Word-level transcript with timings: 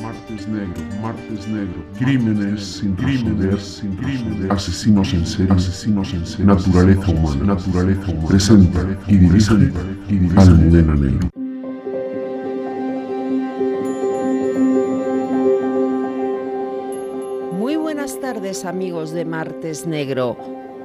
martes 0.00 0.48
negro, 0.48 0.82
martes 1.02 1.46
negro, 1.48 1.84
crímenes 1.98 2.64
sin 2.64 2.94
crímenes, 2.96 3.62
sin 3.62 3.96
crímenes, 3.96 4.50
asesinos 4.50 5.12
en 5.12 5.26
serie, 5.26 5.52
asesinos 5.52 6.14
en 6.14 6.26
serie, 6.26 6.46
naturaleza 6.46 7.10
humana, 7.10 7.54
naturaleza 7.54 8.10
humana, 8.10 8.28
presenta 8.28 8.98
y 9.08 9.16
dirige 9.18 9.52
Almudena 10.36 10.94
Negro. 10.94 11.28
Muy 17.58 17.76
buenas 17.76 18.18
tardes 18.20 18.64
amigos 18.64 19.10
de 19.10 19.24
Martes 19.26 19.86
Negro. 19.86 20.36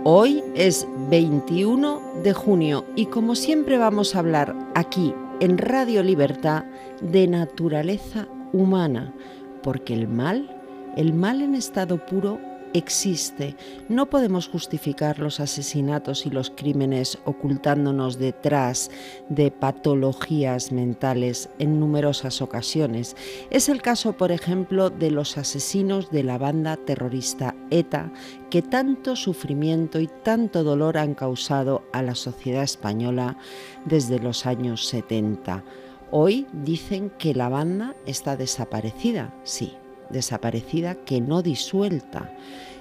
Hoy 0.03 0.43
es 0.55 0.85
21 1.09 2.01
de 2.21 2.33
junio 2.33 2.85
y 2.95 3.05
como 3.07 3.35
siempre 3.35 3.77
vamos 3.77 4.15
a 4.15 4.19
hablar 4.19 4.55
aquí 4.75 5.13
en 5.39 5.57
Radio 5.57 6.03
Libertad 6.03 6.65
de 7.01 7.27
naturaleza 7.27 8.27
humana, 8.55 9.13
porque 9.61 9.93
el 9.93 10.07
mal, 10.07 10.49
el 10.95 11.13
mal 11.13 11.41
en 11.41 11.55
estado 11.55 12.05
puro 12.05 12.39
existe. 12.73 13.55
No 13.87 14.09
podemos 14.09 14.47
justificar 14.49 15.19
los 15.19 15.39
asesinatos 15.39 16.25
y 16.25 16.29
los 16.29 16.49
crímenes 16.49 17.17
ocultándonos 17.23 18.19
detrás 18.19 18.91
de 19.29 19.49
patologías 19.49 20.71
mentales 20.71 21.49
en 21.57 21.79
numerosas 21.79 22.41
ocasiones. 22.41 23.15
Es 23.49 23.69
el 23.69 23.81
caso, 23.81 24.17
por 24.17 24.31
ejemplo, 24.31 24.89
de 24.89 25.09
los 25.09 25.37
asesinos 25.37 26.11
de 26.11 26.23
la 26.23 26.37
banda 26.37 26.75
terrorista 26.75 27.55
ETA, 27.71 28.11
que 28.49 28.61
tanto 28.61 29.15
sufrimiento 29.15 29.99
y 30.01 30.09
tanto 30.23 30.63
dolor 30.63 30.97
han 30.97 31.13
causado 31.13 31.83
a 31.93 32.01
la 32.01 32.15
sociedad 32.15 32.63
española 32.63 33.37
desde 33.85 34.19
los 34.19 34.45
años 34.45 34.85
70. 34.87 35.63
Hoy 36.11 36.47
dicen 36.53 37.11
que 37.17 37.33
la 37.33 37.49
banda 37.49 37.95
está 38.05 38.37
desaparecida, 38.37 39.33
sí, 39.43 39.73
desaparecida 40.09 40.95
que 40.95 41.19
no 41.21 41.41
disuelta. 41.41 42.31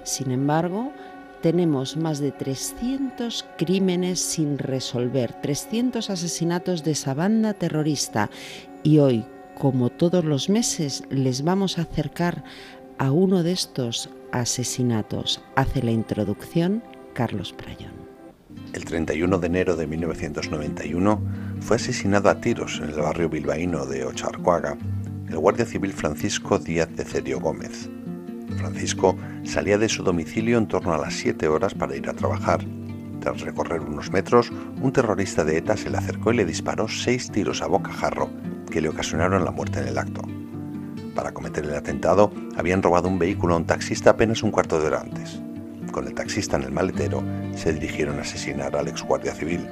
Sin 0.03 0.31
embargo, 0.31 0.93
tenemos 1.41 1.97
más 1.97 2.21
de 2.21 2.33
300 2.33 3.45
crímenes 3.59 4.21
sin 4.21 4.59
resolver, 4.59 5.33
300 5.41 6.11
asesinatos 6.11 6.85
de 6.85 6.93
esa 6.93 7.15
banda 7.15 7.55
terrorista 7.55 8.31
y 8.83 8.99
hoy, 8.99 9.25
como 9.59 9.91
todos 9.91 10.25
los 10.25 10.49
meses, 10.49 11.03
les 11.11 11.43
vamos 11.43 11.79
a 11.79 11.83
acercar 11.83 12.45
a 12.99 13.11
uno 13.11 13.43
de 13.43 13.53
estos 13.53 14.11
asesinatos. 14.33 15.41
Hace 15.55 15.83
la 15.83 15.91
introducción 15.91 16.83
Carlos 17.15 17.53
Prayón. 17.53 17.94
El 18.73 18.85
31 18.85 19.39
de 19.39 19.47
enero 19.47 19.77
de 19.77 19.87
1991 19.87 21.23
fue 21.61 21.77
asesinado 21.77 22.29
a 22.29 22.41
tiros 22.41 22.81
en 22.83 22.91
el 22.91 23.01
barrio 23.01 23.29
bilbaíno 23.29 23.87
de 23.87 24.05
Ocharcoaga 24.05 24.77
el 25.35 25.39
guardia 25.39 25.67
civil 25.67 25.93
Francisco 25.93 26.59
Díaz 26.59 26.89
de 26.95 27.05
Cerio 27.05 27.41
Gómez. 27.41 27.89
Francisco 28.57 29.17
salía 29.43 29.79
de 29.79 29.89
su 29.89 30.05
domicilio 30.05 30.59
en 30.59 30.69
torno 30.69 30.95
a 30.95 30.99
las 30.99 31.15
7 31.15 31.49
horas 31.49 31.75
para 31.75 31.97
ir 31.97 32.09
a 32.09 32.13
trabajar. 32.13 32.65
Tras 33.21 33.41
recorrer 33.41 33.81
unos 33.81 34.13
metros, 34.13 34.53
un 34.81 34.93
terrorista 34.93 35.45
de 35.45 35.59
ETA 35.59 35.77
se 35.77 35.91
le 35.91 35.99
acercó 35.99 36.33
y 36.33 36.37
le 36.37 36.45
disparó 36.45 36.87
seis 36.89 37.33
tiros 37.33 37.63
a 37.63 37.67
bocajarro 37.67 38.31
que 38.71 38.81
le 38.81 38.89
ocasionaron 38.89 39.45
la 39.45 39.51
muerte 39.51 39.81
en 39.81 39.89
el 39.89 39.99
acto. 39.99 40.23
Para 41.15 41.33
cometer 41.33 41.65
el 41.65 41.75
atentado, 41.75 42.31
habían 42.57 42.83
robado 42.83 43.09
un 43.09 43.19
vehículo 43.19 43.55
a 43.55 43.57
un 43.57 43.67
taxista 43.67 44.11
apenas 44.11 44.43
un 44.43 44.51
cuarto 44.51 44.79
de 44.79 44.87
hora 44.87 45.01
antes. 45.01 45.41
Con 45.95 46.09
el 46.09 46.15
taxista 46.15 46.57
en 46.57 46.65
el 46.65 46.73
maletero, 46.73 47.23
se 47.55 47.73
dirigieron 47.73 48.19
a 48.19 48.23
asesinar 48.23 48.75
al 48.75 48.89
ex 48.89 49.05
guardia 49.05 49.33
civil. 49.33 49.65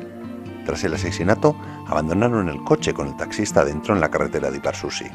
Tras 0.64 0.84
el 0.84 0.94
asesinato, 0.94 1.56
abandonaron 1.88 2.48
el 2.48 2.62
coche 2.62 2.94
con 2.94 3.08
el 3.08 3.16
taxista 3.16 3.64
dentro 3.64 3.92
en 3.92 4.00
la 4.00 4.08
carretera 4.08 4.48
de 4.48 4.58
Iparsusi. 4.58 5.06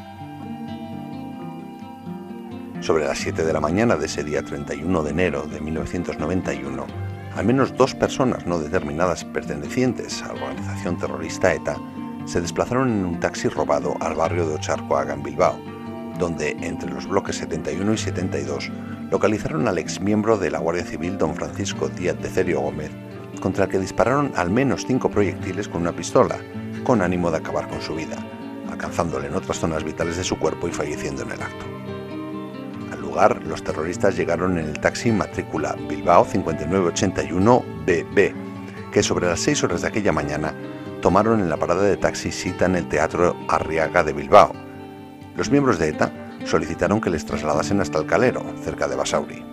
Sobre 2.82 3.06
las 3.06 3.20
7 3.20 3.46
de 3.46 3.54
la 3.54 3.62
mañana 3.62 3.96
de 3.96 4.08
ese 4.08 4.22
día 4.26 4.44
31 4.44 5.02
de 5.02 5.10
enero 5.10 5.44
de 5.44 5.62
1991, 5.62 6.86
al 7.38 7.46
menos 7.46 7.74
dos 7.78 7.96
personas 7.96 8.46
no 8.46 8.60
determinadas 8.60 9.24
pertenecientes 9.24 10.22
a 10.24 10.34
la 10.34 10.44
organización 10.44 10.98
terrorista 10.98 11.54
ETA 11.54 11.78
se 12.26 12.42
desplazaron 12.42 12.90
en 12.90 13.06
un 13.06 13.20
taxi 13.22 13.48
robado 13.48 13.96
al 14.02 14.16
barrio 14.16 14.46
de 14.46 14.56
Ocharcoaga 14.56 15.14
en 15.14 15.24
Bilbao, 15.24 15.58
donde 16.20 16.50
entre 16.60 16.92
los 16.92 17.08
bloques 17.08 17.38
71 17.38 17.94
y 17.94 17.98
72 17.98 18.70
localizaron 19.12 19.68
al 19.68 19.78
exmiembro 19.78 20.38
de 20.38 20.52
la 20.52 20.60
Guardia 20.60 20.86
Civil 20.86 21.18
don 21.18 21.36
Francisco 21.36 21.90
Díaz 21.90 22.20
de 22.22 22.30
Cerio 22.30 22.62
Gómez, 22.62 22.92
contra 23.42 23.66
el 23.66 23.70
que 23.70 23.80
dispararon 23.80 24.32
al 24.36 24.50
menos 24.50 24.86
cinco 24.86 25.10
proyectiles 25.10 25.68
con 25.68 25.82
una 25.82 25.96
pistola, 25.96 26.38
con 26.84 27.02
ánimo 27.02 27.32
de 27.32 27.38
acabar 27.38 27.68
con 27.68 27.82
su 27.82 27.96
vida, 27.96 28.18
alcanzándole 28.70 29.28
en 29.28 29.36
otras 29.36 29.60
zonas 29.60 29.84
vitales 29.84 30.18
de 30.18 30.24
su 30.24 30.38
cuerpo 30.38 30.68
y 30.68 30.72
falleciendo 30.72 31.24
en 31.24 31.32
el 31.32 31.42
acto 31.42 31.78
los 33.46 33.64
terroristas 33.64 34.16
llegaron 34.16 34.60
en 34.60 34.66
el 34.66 34.80
taxi 34.80 35.12
matrícula 35.12 35.76
Bilbao 35.90 36.24
5981-BB, 36.26 38.34
que 38.92 39.02
sobre 39.02 39.26
las 39.26 39.40
6 39.40 39.64
horas 39.64 39.82
de 39.82 39.88
aquella 39.88 40.12
mañana 40.12 40.54
tomaron 41.02 41.40
en 41.40 41.50
la 41.50 41.58
parada 41.58 41.82
de 41.82 41.98
taxi 41.98 42.32
cita 42.32 42.66
en 42.66 42.76
el 42.76 42.88
Teatro 42.88 43.36
Arriaga 43.48 44.04
de 44.04 44.14
Bilbao. 44.14 44.54
Los 45.36 45.50
miembros 45.50 45.80
de 45.80 45.90
ETA 45.90 46.12
solicitaron 46.46 47.02
que 47.02 47.10
les 47.10 47.26
trasladasen 47.26 47.82
hasta 47.82 48.00
el 48.00 48.06
Calero, 48.06 48.44
cerca 48.64 48.88
de 48.88 48.96
Basauri. 48.96 49.44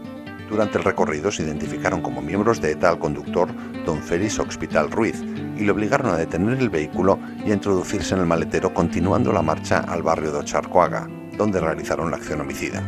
Durante 0.48 0.78
el 0.78 0.84
recorrido 0.84 1.30
se 1.32 1.42
identificaron 1.42 2.02
como 2.02 2.22
miembros 2.22 2.60
de 2.60 2.72
ETA 2.72 2.90
al 2.90 2.98
conductor 2.98 3.48
don 3.84 4.02
Félix 4.02 4.38
Hospital 4.38 4.90
Ruiz 4.90 5.22
y 5.56 5.64
le 5.64 5.70
obligaron 5.70 6.12
a 6.12 6.16
detener 6.16 6.58
el 6.58 6.70
vehículo 6.70 7.18
y 7.44 7.50
a 7.50 7.54
introducirse 7.54 8.14
en 8.14 8.20
el 8.20 8.26
maletero 8.26 8.72
continuando 8.72 9.32
la 9.32 9.42
marcha 9.42 9.80
al 9.80 10.02
barrio 10.02 10.32
de 10.32 10.38
Ocharcoaga, 10.38 11.08
donde 11.36 11.60
realizaron 11.60 12.10
la 12.10 12.18
acción 12.18 12.40
homicida 12.40 12.82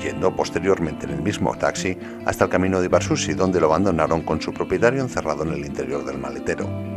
yendo 0.00 0.34
posteriormente 0.34 1.06
en 1.06 1.12
el 1.12 1.22
mismo 1.22 1.54
taxi 1.56 1.96
hasta 2.26 2.44
el 2.44 2.50
camino 2.50 2.80
de 2.80 2.86
Ibarsusi, 2.86 3.34
donde 3.34 3.60
lo 3.60 3.66
abandonaron 3.66 4.22
con 4.22 4.40
su 4.40 4.52
propietario 4.52 5.00
encerrado 5.00 5.44
en 5.44 5.52
el 5.52 5.64
interior 5.64 6.04
del 6.04 6.18
maletero. 6.18 6.93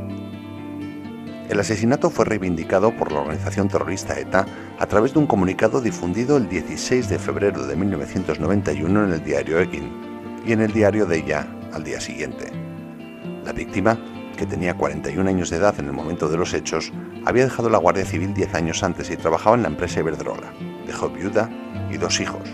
El 1.50 1.60
asesinato 1.60 2.10
fue 2.10 2.26
reivindicado 2.26 2.92
por 2.92 3.12
la 3.12 3.22
organización 3.22 3.70
terrorista 3.70 4.20
ETA 4.20 4.46
a 4.78 4.86
través 4.86 5.14
de 5.14 5.20
un 5.20 5.28
comunicado 5.28 5.80
difundido 5.80 6.36
el 6.36 6.50
16 6.50 7.08
de 7.08 7.20
febrero 7.20 7.66
de 7.66 7.76
1991 7.76 9.06
en 9.06 9.14
el 9.14 9.24
diario 9.24 9.60
Egin 9.60 9.90
y 10.46 10.52
en 10.52 10.62
el 10.62 10.74
diario 10.74 11.06
de 11.06 11.18
ella 11.18 11.48
al 11.72 11.84
día 11.84 12.02
siguiente. 12.02 12.52
La 13.46 13.54
víctima, 13.54 13.98
que 14.36 14.46
tenía 14.46 14.76
41 14.76 15.30
años 15.30 15.50
de 15.50 15.58
edad 15.58 15.80
en 15.80 15.86
el 15.86 15.94
momento 15.94 16.28
de 16.28 16.38
los 16.38 16.54
hechos, 16.54 16.92
había 17.26 17.46
dejado 17.46 17.70
la 17.70 17.78
Guardia 17.78 18.06
Civil 18.06 18.34
10 18.34 18.54
años 18.54 18.84
antes 18.84 19.10
y 19.10 19.16
trabajaba 19.16 19.56
en 19.56 19.64
la 19.64 19.70
empresa 19.70 20.02
Iberdrola. 20.02 20.52
Dejó 20.86 21.10
viuda 21.10 21.50
y 21.90 21.98
dos 21.98 22.20
hijos, 22.20 22.50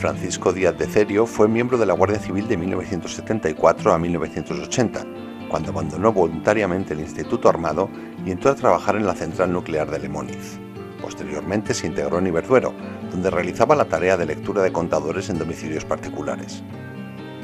Francisco 0.00 0.54
Díaz 0.54 0.78
de 0.78 0.86
Cerio 0.86 1.26
fue 1.26 1.46
miembro 1.46 1.76
de 1.76 1.84
la 1.84 1.92
Guardia 1.92 2.18
Civil 2.18 2.48
de 2.48 2.56
1974 2.56 3.92
a 3.92 3.98
1980, 3.98 5.04
cuando 5.50 5.70
abandonó 5.70 6.12
voluntariamente 6.12 6.94
el 6.94 7.00
Instituto 7.00 7.48
Armado 7.48 7.90
y 8.24 8.30
entró 8.30 8.52
a 8.52 8.54
trabajar 8.54 8.96
en 8.96 9.04
la 9.04 9.14
central 9.14 9.52
nuclear 9.52 9.90
de 9.90 9.98
Lemóniz. 9.98 10.58
Posteriormente 11.02 11.74
se 11.74 11.88
integró 11.88 12.18
en 12.18 12.28
Iberduero, 12.28 12.72
donde 13.10 13.30
realizaba 13.30 13.74
la 13.74 13.86
tarea 13.86 14.16
de 14.16 14.26
lectura 14.26 14.62
de 14.62 14.72
contadores 14.72 15.28
en 15.28 15.38
domicilios 15.38 15.84
particulares. 15.84 16.62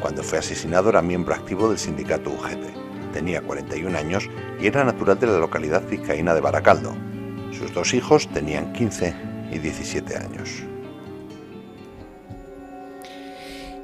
Cuando 0.00 0.22
fue 0.22 0.38
asesinado 0.38 0.90
era 0.90 1.02
miembro 1.02 1.34
activo 1.34 1.68
del 1.68 1.78
sindicato 1.78 2.30
UGT. 2.30 3.12
Tenía 3.12 3.42
41 3.42 3.98
años 3.98 4.28
y 4.60 4.66
era 4.66 4.84
natural 4.84 5.18
de 5.18 5.26
la 5.26 5.38
localidad 5.38 5.82
vizcaína 5.88 6.34
de 6.34 6.40
Baracaldo. 6.40 6.94
Sus 7.50 7.72
dos 7.74 7.92
hijos 7.94 8.28
tenían 8.28 8.72
15 8.72 9.14
y 9.50 9.58
17 9.58 10.16
años. 10.16 10.62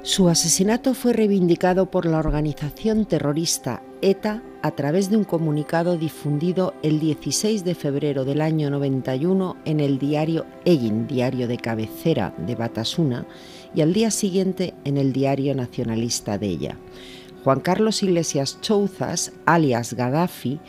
Su 0.03 0.29
asesinato 0.29 0.93
fue 0.93 1.13
reivindicado 1.13 1.89
por 1.89 2.05
la 2.05 2.19
organización 2.19 3.05
terrorista 3.05 3.81
ETA 4.03 4.43
a 4.61 4.71
través 4.71 5.09
de 5.09 5.15
un 5.15 5.23
comunicado 5.23 5.97
difundido 5.97 6.73
el 6.83 6.99
16 6.99 7.63
de 7.63 7.73
febrero 7.73 8.25
del 8.25 8.41
año 8.41 8.69
91 8.69 9.55
en 9.63 9.79
el 9.79 9.97
diario 9.97 10.45
Egin, 10.65 11.07
diario 11.07 11.47
de 11.47 11.57
cabecera 11.57 12.35
de 12.37 12.55
Batasuna, 12.55 13.25
y 13.73 13.79
al 13.79 13.93
día 13.93 14.11
siguiente 14.11 14.73
en 14.83 14.97
el 14.97 15.13
diario 15.13 15.55
nacionalista 15.55 16.37
de 16.37 16.47
ella. 16.47 16.77
Juan 17.45 17.61
Carlos 17.61 18.03
Iglesias 18.03 18.59
Chouzas, 18.59 19.31
alias 19.45 19.93
Gaddafi, 19.93 20.59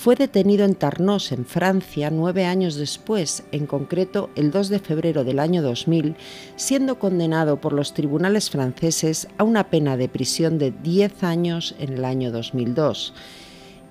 fue 0.00 0.16
detenido 0.16 0.64
en 0.64 0.76
Tarnos, 0.76 1.30
en 1.30 1.44
Francia, 1.44 2.08
nueve 2.10 2.46
años 2.46 2.76
después, 2.76 3.42
en 3.52 3.66
concreto 3.66 4.30
el 4.34 4.50
2 4.50 4.70
de 4.70 4.78
febrero 4.78 5.24
del 5.24 5.38
año 5.38 5.60
2000, 5.60 6.16
siendo 6.56 6.98
condenado 6.98 7.60
por 7.60 7.74
los 7.74 7.92
tribunales 7.92 8.48
franceses 8.48 9.28
a 9.36 9.44
una 9.44 9.68
pena 9.68 9.98
de 9.98 10.08
prisión 10.08 10.56
de 10.56 10.70
10 10.70 11.22
años 11.22 11.74
en 11.78 11.92
el 11.92 12.06
año 12.06 12.32
2002. 12.32 13.12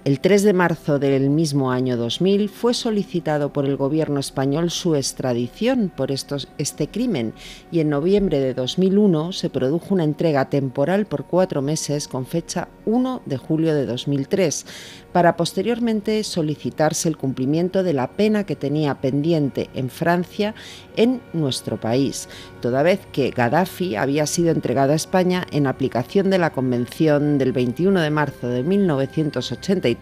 El 0.10 0.22
3 0.22 0.42
de 0.42 0.54
marzo 0.54 0.98
del 0.98 1.30
mismo 1.30 1.72
año 1.72 1.96
2000 1.96 2.50
fue 2.50 2.74
solicitado 2.74 3.54
por 3.54 3.68
el 3.68 3.78
gobierno 3.78 4.20
español 4.20 4.72
su 4.72 4.96
extradición 4.96 5.92
por 5.96 6.12
este 6.12 6.88
crimen 6.88 7.36
y 7.72 7.80
en 7.80 7.92
noviembre 7.92 8.40
de 8.40 8.56
2001 8.56 9.34
se 9.34 9.52
produjo 9.52 9.94
una 9.94 10.04
entrega 10.04 10.50
temporal 10.50 11.06
por 11.06 11.26
cuatro 11.26 11.62
meses 11.62 12.08
con 12.08 12.26
fecha 12.26 12.70
1 12.88 13.22
de 13.28 13.38
julio 13.38 13.76
de 13.76 13.86
2003 13.86 14.66
para 15.14 15.38
posteriormente 15.38 16.24
solicitarse 16.24 17.08
el 17.08 17.16
cumplimiento 17.16 17.84
de 17.84 17.94
la 17.94 18.10
pena 18.10 18.46
que 18.46 18.56
tenía 18.56 18.96
pendiente 19.02 19.70
en 19.76 19.92
Francia 19.92 20.56
en 20.96 21.22
nuestro 21.34 21.80
país, 21.80 22.30
toda 22.62 22.82
vez 22.84 23.00
que 23.12 23.30
Gaddafi 23.30 23.96
había 23.96 24.26
sido 24.26 24.50
entregado 24.50 24.94
a 24.94 24.96
España 24.96 25.46
en 25.52 25.68
aplicación 25.68 26.32
de 26.32 26.40
la 26.40 26.52
Convención 26.52 27.38
del 27.38 27.52
21 27.52 28.02
de 28.02 28.10
marzo 28.10 28.48
de 28.48 28.64
1983 28.64 29.99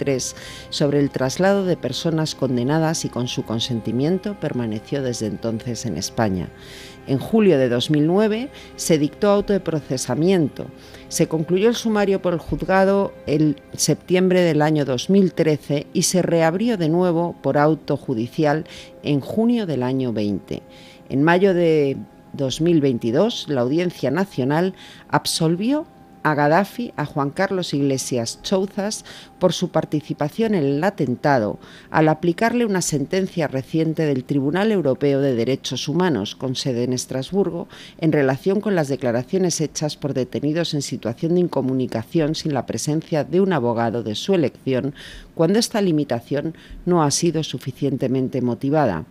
sobre 0.70 1.00
el 1.00 1.10
traslado 1.10 1.66
de 1.66 1.78
personas 1.78 2.36
condenadas 2.36 3.06
y 3.06 3.10
con 3.10 3.28
su 3.28 3.44
consentimiento 3.44 4.40
permaneció 4.40 5.02
desde 5.02 5.28
entonces 5.28 5.86
en 5.86 5.98
España. 5.98 6.50
En 7.08 7.20
julio 7.20 7.58
de 7.58 7.70
2009 7.70 8.50
se 8.76 8.98
dictó 8.98 9.30
auto 9.30 9.54
de 9.54 9.62
procesamiento. 9.62 10.66
Se 11.08 11.28
concluyó 11.28 11.70
el 11.70 11.76
sumario 11.76 12.22
por 12.22 12.34
el 12.34 12.40
juzgado 12.40 13.14
en 13.26 13.56
septiembre 13.74 14.42
del 14.42 14.62
año 14.62 14.84
2013 14.84 15.88
y 15.94 16.04
se 16.04 16.22
reabrió 16.22 16.78
de 16.78 16.90
nuevo 16.90 17.36
por 17.42 17.58
auto 17.58 17.96
judicial 17.96 18.66
en 19.04 19.22
junio 19.22 19.66
del 19.66 19.84
año 19.84 20.12
20. 20.12 20.62
En 21.10 21.24
mayo 21.24 21.54
de 21.54 21.96
2022, 22.34 23.48
la 23.48 23.62
Audiencia 23.62 24.12
Nacional 24.12 24.74
absolvió 25.08 25.88
a 26.24 26.36
Gaddafi, 26.36 26.94
a 26.98 27.06
Juan 27.06 27.30
Carlos 27.30 27.74
Iglesias 27.74 28.40
Chouzas, 28.44 29.06
por 29.40 29.54
su 29.54 29.70
participación 29.70 30.56
en 30.56 30.64
el 30.64 30.84
atentado, 30.84 31.60
al 31.90 32.10
aplicarle 32.10 32.66
una 32.66 32.82
sentencia 32.82 33.48
reciente 33.48 34.06
del 34.06 34.24
Tribunal 34.24 34.72
Europeo 34.72 35.22
de 35.22 35.36
Derechos 35.36 35.88
Humanos, 35.88 36.36
con 36.36 36.56
sede 36.56 36.84
en 36.84 36.94
Estrasburgo, 36.94 37.68
en 38.00 38.12
relación 38.12 38.62
con 38.62 38.76
las 38.76 38.88
declaraciones 38.88 39.62
hechas 39.62 39.96
por 39.96 40.14
detenidos 40.14 40.74
en 40.74 40.82
situación 40.82 41.36
de 41.36 41.42
incomunicación 41.42 42.36
sin 42.36 42.54
la 42.54 42.66
presencia 42.66 43.24
de 43.24 43.42
un 43.42 43.54
abogado 43.54 44.04
de 44.04 44.16
su 44.16 44.34
elección, 44.34 44.94
cuando 45.36 45.60
esta 45.60 45.82
limitación 45.82 46.56
no 46.86 47.04
ha 47.04 47.12
sido 47.12 47.44
suficientemente 47.44 48.42
motivada. 48.42 49.06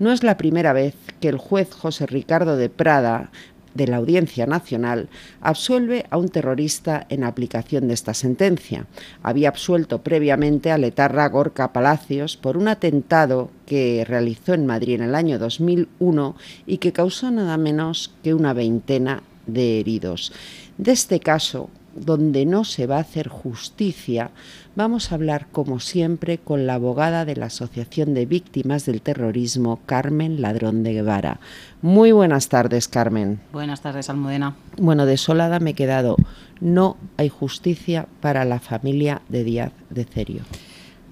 No 0.00 0.12
es 0.12 0.22
la 0.22 0.38
primera 0.38 0.72
vez 0.72 0.94
que 1.20 1.28
el 1.28 1.36
juez 1.36 1.74
José 1.74 2.06
Ricardo 2.06 2.56
de 2.56 2.70
Prada 2.70 3.30
de 3.74 3.86
la 3.86 3.96
Audiencia 3.96 4.46
Nacional 4.46 5.08
absuelve 5.40 6.06
a 6.10 6.16
un 6.16 6.28
terrorista 6.28 7.06
en 7.08 7.24
aplicación 7.24 7.88
de 7.88 7.94
esta 7.94 8.14
sentencia. 8.14 8.86
Había 9.22 9.48
absuelto 9.48 10.02
previamente 10.02 10.70
a 10.70 10.78
Letarra 10.78 11.28
Gorka 11.28 11.72
Palacios 11.72 12.36
por 12.36 12.56
un 12.56 12.68
atentado 12.68 13.50
que 13.66 14.04
realizó 14.06 14.54
en 14.54 14.66
Madrid 14.66 14.96
en 14.96 15.02
el 15.02 15.14
año 15.14 15.38
2001 15.38 16.36
y 16.66 16.78
que 16.78 16.92
causó 16.92 17.30
nada 17.30 17.56
menos 17.56 18.12
que 18.22 18.34
una 18.34 18.52
veintena 18.52 19.22
de 19.46 19.80
heridos. 19.80 20.32
De 20.78 20.92
este 20.92 21.20
caso, 21.20 21.70
donde 21.94 22.46
no 22.46 22.64
se 22.64 22.86
va 22.86 22.96
a 22.96 23.00
hacer 23.00 23.28
justicia, 23.28 24.30
vamos 24.76 25.10
a 25.10 25.14
hablar, 25.14 25.46
como 25.52 25.80
siempre, 25.80 26.38
con 26.38 26.66
la 26.66 26.74
abogada 26.74 27.24
de 27.24 27.36
la 27.36 27.46
Asociación 27.46 28.14
de 28.14 28.26
Víctimas 28.26 28.86
del 28.86 29.02
Terrorismo, 29.02 29.80
Carmen 29.86 30.40
Ladrón 30.40 30.82
de 30.82 30.94
Guevara. 30.94 31.40
Muy 31.82 32.12
buenas 32.12 32.48
tardes, 32.48 32.88
Carmen. 32.88 33.40
Buenas 33.52 33.80
tardes, 33.80 34.10
Almudena. 34.10 34.56
Bueno, 34.78 35.06
desolada 35.06 35.60
me 35.60 35.70
he 35.70 35.74
quedado. 35.74 36.16
No 36.60 36.96
hay 37.16 37.28
justicia 37.28 38.06
para 38.20 38.44
la 38.44 38.60
familia 38.60 39.22
de 39.28 39.44
Díaz 39.44 39.72
de 39.90 40.04
Cerio. 40.04 40.42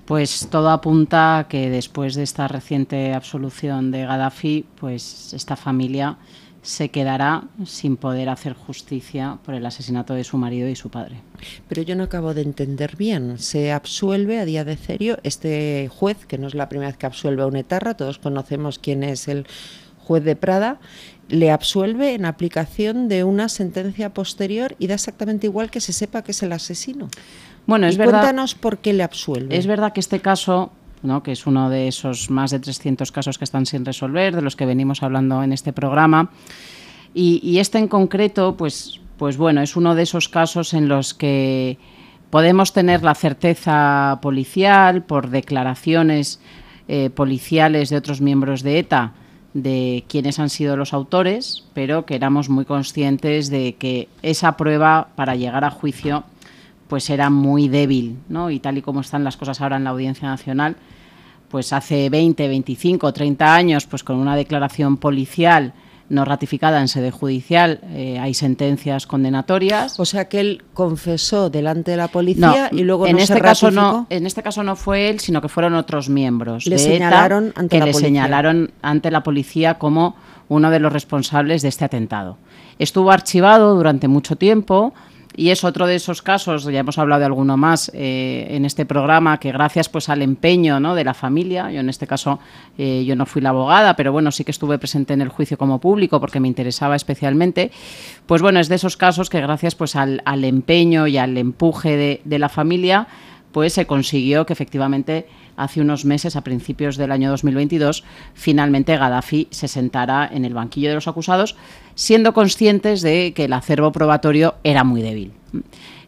Pues 0.08 0.48
todo 0.50 0.70
apunta 0.70 1.38
a 1.38 1.48
que 1.48 1.68
después 1.68 2.14
de 2.14 2.22
esta 2.22 2.48
reciente 2.48 3.12
absolución 3.12 3.90
de 3.90 4.06
Gaddafi, 4.06 4.64
pues 4.80 5.34
esta 5.34 5.54
familia 5.54 6.16
se 6.62 6.90
quedará 6.90 7.44
sin 7.64 7.96
poder 7.96 8.28
hacer 8.28 8.52
justicia 8.52 9.38
por 9.44 9.54
el 9.54 9.64
asesinato 9.64 10.14
de 10.14 10.24
su 10.24 10.36
marido 10.38 10.68
y 10.68 10.76
su 10.76 10.90
padre. 10.90 11.20
Pero 11.68 11.82
yo 11.82 11.94
no 11.94 12.04
acabo 12.04 12.34
de 12.34 12.42
entender 12.42 12.96
bien. 12.96 13.38
Se 13.38 13.72
absuelve 13.72 14.38
a 14.38 14.44
día 14.44 14.64
de 14.64 14.76
serio 14.76 15.18
este 15.22 15.88
juez, 15.88 16.26
que 16.26 16.38
no 16.38 16.46
es 16.46 16.54
la 16.54 16.68
primera 16.68 16.90
vez 16.90 16.96
que 16.96 17.06
absuelve 17.06 17.42
a 17.42 17.46
un 17.46 17.56
etarra, 17.56 17.94
todos 17.94 18.18
conocemos 18.18 18.78
quién 18.78 19.02
es 19.02 19.28
el 19.28 19.46
juez 19.98 20.24
de 20.24 20.36
Prada, 20.36 20.80
le 21.28 21.50
absuelve 21.50 22.14
en 22.14 22.24
aplicación 22.24 23.08
de 23.08 23.24
una 23.24 23.48
sentencia 23.48 24.14
posterior 24.14 24.74
y 24.78 24.86
da 24.86 24.94
exactamente 24.94 25.46
igual 25.46 25.70
que 25.70 25.80
se 25.80 25.92
sepa 25.92 26.22
que 26.22 26.32
es 26.32 26.42
el 26.42 26.52
asesino. 26.52 27.08
Bueno, 27.66 27.86
es 27.86 27.98
verdad. 27.98 28.20
Cuéntanos 28.20 28.54
por 28.54 28.78
qué 28.78 28.94
le 28.94 29.02
absuelve. 29.02 29.56
Es 29.56 29.66
verdad 29.66 29.92
que 29.92 30.00
este 30.00 30.20
caso 30.20 30.72
que 31.22 31.32
es 31.32 31.46
uno 31.46 31.70
de 31.70 31.88
esos 31.88 32.30
más 32.30 32.50
de 32.50 32.60
300 32.60 33.12
casos 33.12 33.38
que 33.38 33.44
están 33.44 33.66
sin 33.66 33.84
resolver, 33.84 34.34
de 34.34 34.42
los 34.42 34.56
que 34.56 34.66
venimos 34.66 35.02
hablando 35.02 35.42
en 35.42 35.52
este 35.52 35.72
programa. 35.72 36.30
Y, 37.14 37.58
este 37.58 37.78
en 37.78 37.88
concreto, 37.88 38.56
pues, 38.56 39.00
pues 39.16 39.36
bueno, 39.36 39.62
es 39.62 39.76
uno 39.76 39.94
de 39.94 40.02
esos 40.02 40.28
casos 40.28 40.74
en 40.74 40.88
los 40.88 41.14
que 41.14 41.78
podemos 42.30 42.72
tener 42.72 43.02
la 43.02 43.14
certeza 43.14 44.18
policial 44.22 45.02
por 45.02 45.30
declaraciones 45.30 46.40
eh, 46.86 47.10
policiales 47.10 47.90
de 47.90 47.96
otros 47.96 48.20
miembros 48.20 48.62
de 48.62 48.78
ETA 48.78 49.12
de 49.54 50.04
quiénes 50.08 50.38
han 50.38 50.50
sido 50.50 50.76
los 50.76 50.92
autores, 50.92 51.64
pero 51.74 52.04
que 52.04 52.14
éramos 52.14 52.48
muy 52.48 52.64
conscientes 52.64 53.50
de 53.50 53.76
que 53.76 54.08
esa 54.22 54.56
prueba 54.56 55.08
para 55.16 55.34
llegar 55.34 55.64
a 55.64 55.70
juicio 55.70 56.24
pues 56.88 57.10
era 57.10 57.30
muy 57.30 57.68
débil, 57.68 58.18
¿no? 58.28 58.50
Y 58.50 58.58
tal 58.60 58.78
y 58.78 58.82
como 58.82 59.00
están 59.00 59.24
las 59.24 59.36
cosas 59.36 59.60
ahora 59.60 59.76
en 59.76 59.84
la 59.84 59.90
Audiencia 59.90 60.28
Nacional, 60.28 60.76
pues 61.50 61.72
hace 61.72 62.10
20, 62.10 62.48
25, 62.48 63.12
30 63.12 63.54
años, 63.54 63.86
pues 63.86 64.02
con 64.02 64.16
una 64.16 64.36
declaración 64.36 64.96
policial 64.96 65.72
no 66.08 66.24
ratificada 66.24 66.80
en 66.80 66.88
sede 66.88 67.10
judicial, 67.10 67.80
eh, 67.90 68.18
hay 68.18 68.32
sentencias 68.32 69.06
condenatorias. 69.06 70.00
O 70.00 70.04
sea 70.04 70.28
que 70.28 70.40
él 70.40 70.64
confesó 70.72 71.50
delante 71.50 71.90
de 71.90 71.96
la 71.98 72.08
policía 72.08 72.70
y 72.72 72.82
luego 72.82 73.06
en 73.06 73.16
no 73.16 73.18
este 73.18 73.34
se 73.34 73.40
caso 73.40 73.70
no 73.70 74.06
En 74.08 74.26
este 74.26 74.42
caso 74.42 74.62
no 74.62 74.74
fue 74.76 75.10
él, 75.10 75.20
sino 75.20 75.42
que 75.42 75.48
fueron 75.48 75.74
otros 75.74 76.08
miembros 76.08 76.66
le 76.66 76.78
señalaron 76.78 77.52
ante 77.56 77.76
que 77.76 77.80
la 77.80 77.86
le 77.86 77.92
policía. 77.92 78.08
señalaron 78.08 78.70
ante 78.80 79.10
la 79.10 79.22
policía 79.22 79.74
como 79.74 80.16
uno 80.48 80.70
de 80.70 80.80
los 80.80 80.92
responsables 80.92 81.60
de 81.62 81.68
este 81.68 81.84
atentado. 81.84 82.38
Estuvo 82.78 83.10
archivado 83.10 83.74
durante 83.74 84.08
mucho 84.08 84.36
tiempo 84.36 84.94
y 85.38 85.50
es 85.50 85.62
otro 85.62 85.86
de 85.86 85.94
esos 85.94 86.20
casos, 86.20 86.64
ya 86.64 86.80
hemos 86.80 86.98
hablado 86.98 87.20
de 87.20 87.26
alguno 87.26 87.56
más 87.56 87.92
eh, 87.94 88.48
en 88.50 88.64
este 88.64 88.84
programa, 88.84 89.38
que 89.38 89.52
gracias 89.52 89.88
pues 89.88 90.08
al 90.08 90.20
empeño 90.20 90.80
¿no? 90.80 90.96
de 90.96 91.04
la 91.04 91.14
familia, 91.14 91.70
yo 91.70 91.78
en 91.78 91.88
este 91.88 92.08
caso 92.08 92.40
eh, 92.76 93.04
yo 93.06 93.14
no 93.14 93.24
fui 93.24 93.40
la 93.40 93.50
abogada, 93.50 93.94
pero 93.94 94.10
bueno, 94.10 94.32
sí 94.32 94.42
que 94.42 94.50
estuve 94.50 94.80
presente 94.80 95.14
en 95.14 95.20
el 95.20 95.28
juicio 95.28 95.56
como 95.56 95.78
público 95.78 96.18
porque 96.18 96.40
me 96.40 96.48
interesaba 96.48 96.96
especialmente, 96.96 97.70
pues 98.26 98.42
bueno, 98.42 98.58
es 98.58 98.68
de 98.68 98.74
esos 98.74 98.96
casos 98.96 99.30
que 99.30 99.40
gracias 99.40 99.76
pues 99.76 99.94
al, 99.94 100.20
empeño 100.42 101.06
y 101.06 101.18
al 101.18 101.38
empuje 101.38 101.96
de, 101.96 102.20
de 102.24 102.38
la 102.40 102.48
familia, 102.48 103.06
pues 103.52 103.74
se 103.74 103.86
consiguió 103.86 104.44
que 104.44 104.54
efectivamente 104.54 105.28
hace 105.58 105.80
unos 105.80 106.04
meses, 106.04 106.36
a 106.36 106.42
principios 106.42 106.96
del 106.96 107.12
año 107.12 107.30
2022, 107.30 108.04
finalmente 108.32 108.96
Gaddafi 108.96 109.48
se 109.50 109.68
sentara 109.68 110.30
en 110.32 110.44
el 110.44 110.54
banquillo 110.54 110.88
de 110.88 110.94
los 110.94 111.08
acusados, 111.08 111.56
siendo 111.94 112.32
conscientes 112.32 113.02
de 113.02 113.32
que 113.34 113.44
el 113.44 113.52
acervo 113.52 113.92
probatorio 113.92 114.54
era 114.62 114.84
muy 114.84 115.02
débil. 115.02 115.32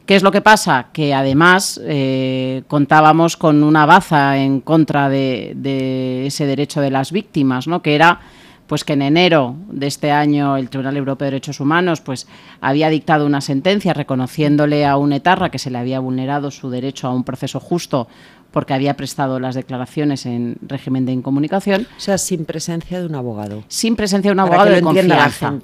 ¿Qué 0.07 0.17
es 0.17 0.23
lo 0.23 0.33
que 0.33 0.41
pasa? 0.41 0.89
Que 0.93 1.15
además 1.15 1.81
eh, 1.85 2.63
contábamos 2.69 3.37
con 3.37 3.63
una 3.63 3.87
baza 3.87 4.39
en 4.39 4.61
contra 4.61 5.09
de, 5.09 6.27
ese 6.27 6.47
derecho 6.47 6.81
de 6.81 6.91
las 6.91 7.13
víctimas, 7.13 7.69
¿no? 7.69 7.83
que 7.83 7.95
era 7.95 8.21
pues 8.67 8.85
que 8.85 8.93
en 8.93 9.03
enero 9.03 9.57
de 9.69 9.89
este 9.89 10.13
año 10.13 10.57
el 10.57 10.71
Tribunal 10.71 10.97
Europeo 10.97 11.27
de 11.27 11.33
Derechos 11.33 11.59
Humanos 11.59 12.01
pues 12.01 12.29
había 12.61 12.89
dictado 12.89 13.27
una 13.27 13.41
sentencia 13.41 13.95
reconociéndole 13.95 14.87
a 14.87 14.97
un 14.97 15.13
etarra 15.13 15.51
que 15.51 15.59
se 15.59 15.71
le 15.71 15.79
había 15.79 15.99
vulnerado 15.99 16.53
su 16.53 16.71
derecho 16.71 17.09
a 17.09 17.13
un 17.13 17.25
proceso 17.25 17.59
justo 17.59 18.07
porque 18.51 18.75
había 18.75 18.95
prestado 18.95 19.39
las 19.41 19.55
declaraciones 19.55 20.27
en 20.27 20.57
régimen 20.63 21.07
de 21.07 21.13
incomunicación. 21.13 21.87
O 21.97 22.01
sea, 22.01 22.19
sin 22.19 22.45
presencia 22.45 23.01
de 23.01 23.07
un 23.07 23.15
abogado. 23.15 23.65
Sin 23.69 23.97
presencia 23.97 24.31
de 24.31 24.33
un 24.33 24.41
abogado 24.41 24.71
de 24.71 24.83
confianza. 24.83 25.55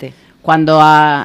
Cuando 0.43 0.81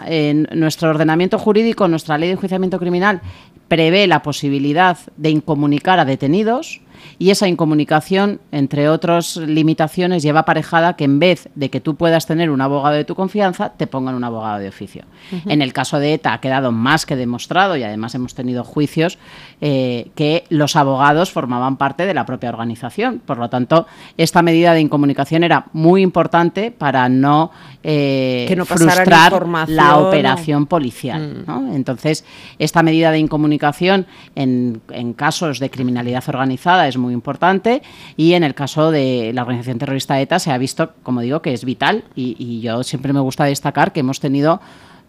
en 0.08 0.48
nuestro 0.54 0.90
ordenamiento 0.90 1.38
jurídico, 1.38 1.88
nuestra 1.88 2.18
ley 2.18 2.30
de 2.30 2.34
enjuiciamiento 2.34 2.80
criminal 2.80 3.22
prevé 3.68 4.08
la 4.08 4.24
posibilidad 4.24 4.98
de 5.16 5.30
incomunicar 5.30 6.00
a 6.00 6.06
detenidos, 6.06 6.82
y 7.22 7.30
esa 7.30 7.48
incomunicación, 7.48 8.42
entre 8.52 8.90
otras 8.90 9.38
limitaciones, 9.38 10.24
lleva 10.24 10.40
aparejada 10.40 10.96
que 10.96 11.04
en 11.04 11.20
vez 11.20 11.50
de 11.54 11.70
que 11.70 11.80
tú 11.80 11.96
puedas 11.96 12.26
tener 12.26 12.50
un 12.50 12.62
abogado 12.62 12.96
de 12.96 13.06
tu 13.06 13.14
confianza, 13.14 13.74
te 13.74 13.86
pongan 13.86 14.16
un 14.16 14.24
abogado 14.24 14.58
de 14.58 14.68
oficio. 14.68 15.04
En 15.46 15.62
el 15.62 15.72
caso 15.72 16.00
de 16.00 16.16
ETA 16.16 16.34
ha 16.34 16.42
quedado 16.42 16.72
más 16.72 17.06
que 17.06 17.16
demostrado 17.16 17.78
y 17.78 17.84
además 17.84 18.16
hemos 18.16 18.34
tenido 18.34 18.64
juicios 18.64 19.20
eh, 19.62 20.10
que 20.16 20.46
los 20.50 20.76
abogados 20.76 21.30
formaban 21.30 21.78
parte 21.78 22.08
de 22.08 22.16
la 22.16 22.26
propia 22.26 22.50
organización. 22.50 23.22
Por 23.24 23.38
lo 23.38 23.52
tanto, 23.52 23.86
esta 24.18 24.42
medida 24.42 24.74
de 24.74 24.82
incomunicación 24.82 25.44
era 25.44 25.68
muy 25.74 26.02
importante 26.02 26.72
para 26.72 27.08
no, 27.08 27.52
eh, 27.84 28.52
frustrar 28.66 29.48
la 29.68 29.98
operación 29.98 30.66
policial. 30.66 31.44
Mm. 31.46 31.76
Entonces, 31.76 32.26
esta 32.58 32.82
medida 32.82 33.12
de 33.12 33.20
incomunicación 33.20 34.08
en, 34.34 34.82
casos 35.16 35.60
de 35.60 35.70
criminalidad 35.70 36.24
organizada 36.28 36.88
es 36.88 36.98
muy 36.98 37.11
importante. 37.12 37.82
Y 38.18 38.34
en 38.34 38.44
el 38.44 38.56
caso 38.56 38.92
de 38.92 39.32
la 39.34 39.42
organización 39.42 39.78
terrorista 39.78 40.20
ETA 40.20 40.40
se 40.40 40.52
ha 40.52 40.58
visto, 40.58 40.92
como 41.04 41.22
digo, 41.22 41.42
que 41.42 41.54
es 41.54 41.66
vital. 41.66 42.04
Y 42.16 42.62
yo 42.62 42.84
siempre 42.84 43.14
me 43.14 43.20
gusta 43.20 43.46
destacar 43.46 43.94
que 43.94 44.02
hemos 44.02 44.20
tenido 44.20 44.62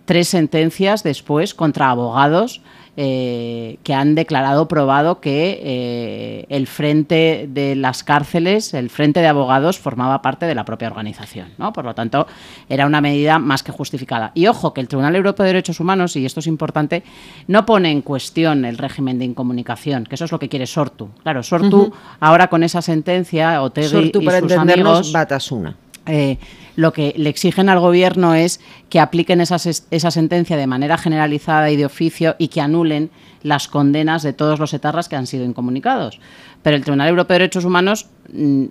tres 0.05 0.29
sentencias 0.29 1.03
después 1.03 1.55
contra 1.55 1.91
abogados 1.91 2.61
eh, 2.95 3.79
que 3.85 3.95
han 3.95 4.15
declarado 4.15 4.69
probado 4.69 5.19
que 5.21 5.61
eh, 5.63 6.47
el 6.51 6.67
frente 6.67 7.49
de 7.49 7.75
las 7.75 8.05
cárceles, 8.05 8.75
el 8.75 8.91
frente 8.91 9.21
de 9.21 9.29
abogados, 9.29 9.79
formaba 9.79 10.21
parte 10.21 10.45
de 10.45 10.55
la 10.55 10.67
propia 10.67 10.89
organización. 10.89 11.49
¿no? 11.57 11.73
Por 11.73 11.87
lo 11.87 11.95
tanto, 11.95 12.27
era 12.69 12.85
una 12.87 13.01
medida 13.01 13.39
más 13.39 13.63
que 13.63 13.73
justificada. 13.73 14.31
Y 14.35 14.47
ojo, 14.47 14.75
que 14.75 14.83
el 14.83 14.89
Tribunal 14.89 15.17
Europeo 15.17 15.45
de 15.45 15.53
Derechos 15.55 15.81
Humanos, 15.81 16.17
y 16.17 16.27
esto 16.27 16.41
es 16.41 16.47
importante, 16.47 17.03
no 17.47 17.65
pone 17.65 17.91
en 17.91 18.03
cuestión 18.03 18.67
el 18.67 18.77
régimen 18.77 19.19
de 19.19 19.25
incomunicación, 19.25 20.05
que 20.05 20.17
eso 20.17 20.27
es 20.27 20.33
lo 20.33 20.39
que 20.39 20.51
quiere 20.51 20.67
Sortu. 20.67 21.09
Claro, 21.23 21.43
Sortu, 21.43 21.95
ahora 22.21 22.49
con 22.49 22.63
esa 22.63 22.83
sentencia, 22.83 23.63
Otegi 23.63 23.89
Sortu, 23.89 24.21
y 24.21 24.27
para 24.27 24.41
sus 24.41 24.53
amigos... 24.53 25.13
Batasuna. 25.13 25.77
Eh, 26.07 26.39
lo 26.75 26.93
que 26.93 27.15
le 27.17 27.31
exigen 27.31 27.69
al 27.69 27.81
gobierno 27.81 28.35
es 28.35 28.61
que 28.89 28.99
apliquen 28.99 29.41
esa, 29.41 29.57
esa 29.57 30.11
sentencia 30.11 30.57
de 30.57 30.67
manera 30.67 30.99
generalizada 30.99 31.71
y 31.71 31.77
de 31.77 31.85
oficio 31.85 32.35
y 32.39 32.49
que 32.49 32.61
anulen 32.61 33.11
las 33.43 33.69
condenas 33.69 34.23
de 34.23 34.33
todos 34.33 34.59
los 34.59 34.73
etarras 34.73 35.09
que 35.09 35.17
han 35.17 35.27
sido 35.27 35.45
incomunicados. 35.45 36.21
Pero 36.63 36.77
el 36.77 36.83
Tribunal 36.83 37.09
Europeo 37.09 37.35
de 37.35 37.41
Derechos 37.41 37.65
Humanos 37.65 38.07
mm, 38.33 38.65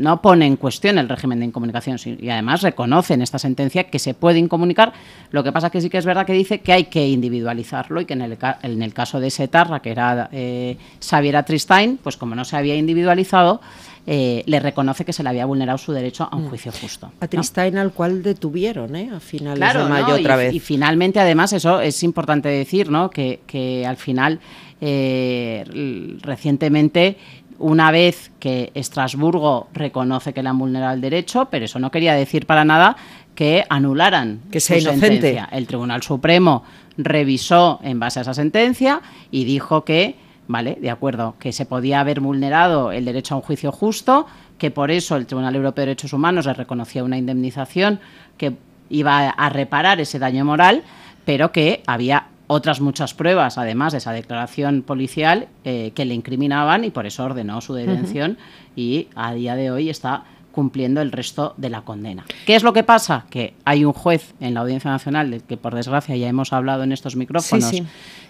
no 0.00 0.22
pone 0.22 0.46
en 0.46 0.56
cuestión 0.56 0.98
el 0.98 1.08
régimen 1.08 1.40
de 1.40 1.46
incomunicación 1.46 1.98
y 2.04 2.28
además 2.30 2.62
reconoce 2.62 3.14
en 3.14 3.22
esta 3.22 3.38
sentencia 3.38 3.84
que 3.84 3.98
se 3.98 4.14
puede 4.14 4.38
incomunicar. 4.38 4.92
Lo 5.30 5.42
que 5.42 5.52
pasa 5.52 5.70
que 5.70 5.80
sí 5.80 5.90
que 5.90 5.98
es 5.98 6.06
verdad 6.06 6.26
que 6.26 6.32
dice 6.32 6.60
que 6.60 6.72
hay 6.72 6.84
que 6.84 7.08
individualizarlo 7.08 8.00
y 8.00 8.04
que 8.04 8.14
en 8.14 8.22
el, 8.22 8.38
en 8.62 8.82
el 8.82 8.94
caso 8.94 9.20
de 9.20 9.28
ese 9.28 9.44
etarra, 9.44 9.80
que 9.80 9.90
era 9.90 10.28
eh, 10.32 10.76
Xavier 11.00 11.42
Tristain, 11.44 11.98
pues 12.02 12.16
como 12.16 12.34
no 12.34 12.44
se 12.44 12.56
había 12.56 12.76
individualizado, 12.76 13.60
eh, 14.06 14.42
le 14.46 14.60
reconoce 14.60 15.04
que 15.06 15.14
se 15.14 15.22
le 15.22 15.30
había 15.30 15.46
vulnerado 15.46 15.78
su 15.78 15.92
derecho 15.92 16.28
a 16.30 16.36
un 16.36 16.44
mm. 16.44 16.48
juicio 16.48 16.72
justo. 16.72 17.10
A 17.20 17.26
Tristain 17.26 17.78
al 17.78 17.92
cual 17.92 18.22
detuvieron, 18.22 18.94
¿eh? 18.96 19.10
A 19.14 19.18
finales 19.18 19.72
de 19.72 19.84
mayo 19.84 20.14
otra 20.14 20.36
vez. 20.36 20.54
Y 20.54 20.60
finalmente, 20.60 21.20
además, 21.20 21.54
eso 21.54 21.80
es 21.80 22.02
importante 22.02 22.48
decir, 22.50 22.90
¿no? 22.90 23.08
Que, 23.08 23.40
que 23.46 23.86
al 23.86 23.96
final, 23.96 24.40
eh, 24.80 25.64
recientemente 26.22 27.16
una 27.58 27.90
vez 27.90 28.32
que 28.40 28.72
Estrasburgo 28.74 29.68
reconoce 29.72 30.32
que 30.32 30.42
le 30.42 30.48
han 30.48 30.58
vulnerado 30.58 30.94
el 30.94 31.00
derecho, 31.00 31.48
pero 31.50 31.64
eso 31.64 31.78
no 31.78 31.90
quería 31.90 32.14
decir 32.14 32.46
para 32.46 32.64
nada 32.64 32.96
que 33.34 33.64
anularan 33.68 34.40
que 34.50 34.60
sea 34.60 34.78
inocente. 34.78 35.40
El 35.52 35.66
Tribunal 35.66 36.02
Supremo 36.02 36.64
revisó 36.96 37.80
en 37.82 38.00
base 38.00 38.18
a 38.18 38.22
esa 38.22 38.34
sentencia 38.34 39.00
y 39.30 39.44
dijo 39.44 39.84
que 39.84 40.16
¿vale? 40.46 40.76
De 40.80 40.90
acuerdo, 40.90 41.36
que 41.38 41.52
se 41.52 41.66
podía 41.66 42.00
haber 42.00 42.20
vulnerado 42.20 42.92
el 42.92 43.04
derecho 43.04 43.34
a 43.34 43.38
un 43.38 43.42
juicio 43.42 43.72
justo, 43.72 44.26
que 44.58 44.70
por 44.70 44.90
eso 44.90 45.16
el 45.16 45.26
Tribunal 45.26 45.56
Europeo 45.56 45.82
de 45.82 45.86
Derechos 45.86 46.12
Humanos 46.12 46.46
le 46.46 46.54
reconocía 46.54 47.04
una 47.04 47.18
indemnización 47.18 48.00
que 48.36 48.54
iba 48.90 49.30
a 49.30 49.48
reparar 49.48 50.00
ese 50.00 50.18
daño 50.18 50.44
moral, 50.44 50.82
pero 51.24 51.52
que 51.52 51.82
había 51.86 52.26
otras 52.46 52.80
muchas 52.80 53.14
pruebas, 53.14 53.58
además 53.58 53.92
de 53.92 53.98
esa 53.98 54.12
declaración 54.12 54.82
policial, 54.82 55.48
eh, 55.64 55.92
que 55.94 56.04
le 56.04 56.14
incriminaban 56.14 56.84
y 56.84 56.90
por 56.90 57.06
eso 57.06 57.24
ordenó 57.24 57.60
su 57.60 57.74
detención 57.74 58.38
y 58.76 59.08
a 59.14 59.32
día 59.32 59.56
de 59.56 59.70
hoy 59.70 59.88
está 59.88 60.24
cumpliendo 60.52 61.00
el 61.00 61.10
resto 61.10 61.54
de 61.56 61.68
la 61.68 61.82
condena. 61.82 62.24
¿Qué 62.46 62.54
es 62.54 62.62
lo 62.62 62.72
que 62.72 62.84
pasa? 62.84 63.26
Que 63.28 63.54
hay 63.64 63.84
un 63.84 63.92
juez 63.92 64.34
en 64.40 64.54
la 64.54 64.60
Audiencia 64.60 64.90
Nacional, 64.90 65.30
del 65.30 65.42
que 65.42 65.56
por 65.56 65.74
desgracia 65.74 66.16
ya 66.16 66.28
hemos 66.28 66.52
hablado 66.52 66.84
en 66.84 66.92
estos 66.92 67.16
micrófonos, 67.16 67.72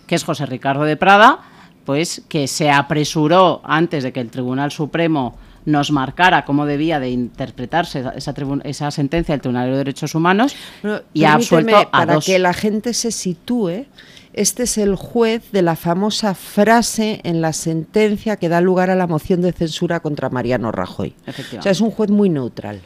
que 0.07 0.15
es 0.15 0.25
José 0.25 0.47
Ricardo 0.47 0.85
de 0.85 0.97
Prada, 0.97 1.41
pues 1.85 2.23
que 2.29 2.49
se 2.49 2.71
apresuró 2.71 3.61
antes 3.63 4.03
de 4.03 4.13
que 4.13 4.21
el 4.21 4.31
Tribunal 4.31 4.73
Supremo 4.73 5.37
nos 5.65 5.91
marcara 5.91 6.45
cómo 6.45 6.67
debía 6.67 7.01
de 7.01 7.11
interpretarse 7.11 8.05
esa, 8.17 8.35
esa 8.65 8.91
sentencia 8.91 9.33
del 9.33 9.41
Tribunal 9.41 9.71
de 9.71 9.77
Derechos 9.79 10.15
Humanos 10.15 10.57
y 11.13 11.25
ha 11.25 11.35
absuelto 11.35 11.77
a 11.77 11.91
para 11.91 12.21
que 12.21 12.39
la 12.39 12.53
gente 12.53 12.95
se 12.95 13.11
sitúe. 13.11 13.87
Este 14.33 14.65
es 14.65 14.79
el 14.79 14.97
juez 14.97 15.53
de 15.53 15.63
la 15.63 15.77
famosa 15.77 16.35
frase 16.35 17.21
en 17.23 17.41
la 17.41 17.53
sentencia 17.53 18.37
que 18.37 18.49
da 18.49 18.61
lugar 18.61 18.91
a 18.91 18.97
la 18.97 19.07
moción 19.07 19.43
de 19.43 19.53
censura 19.53 20.01
contra 20.01 20.29
Mariano 20.29 20.73
Rajoy. 20.73 21.15
O 21.57 21.63
sea, 21.63 21.71
es 21.71 21.81
un 21.81 21.93
juez 21.93 22.11
muy 22.11 22.29
neutral. 22.29 22.81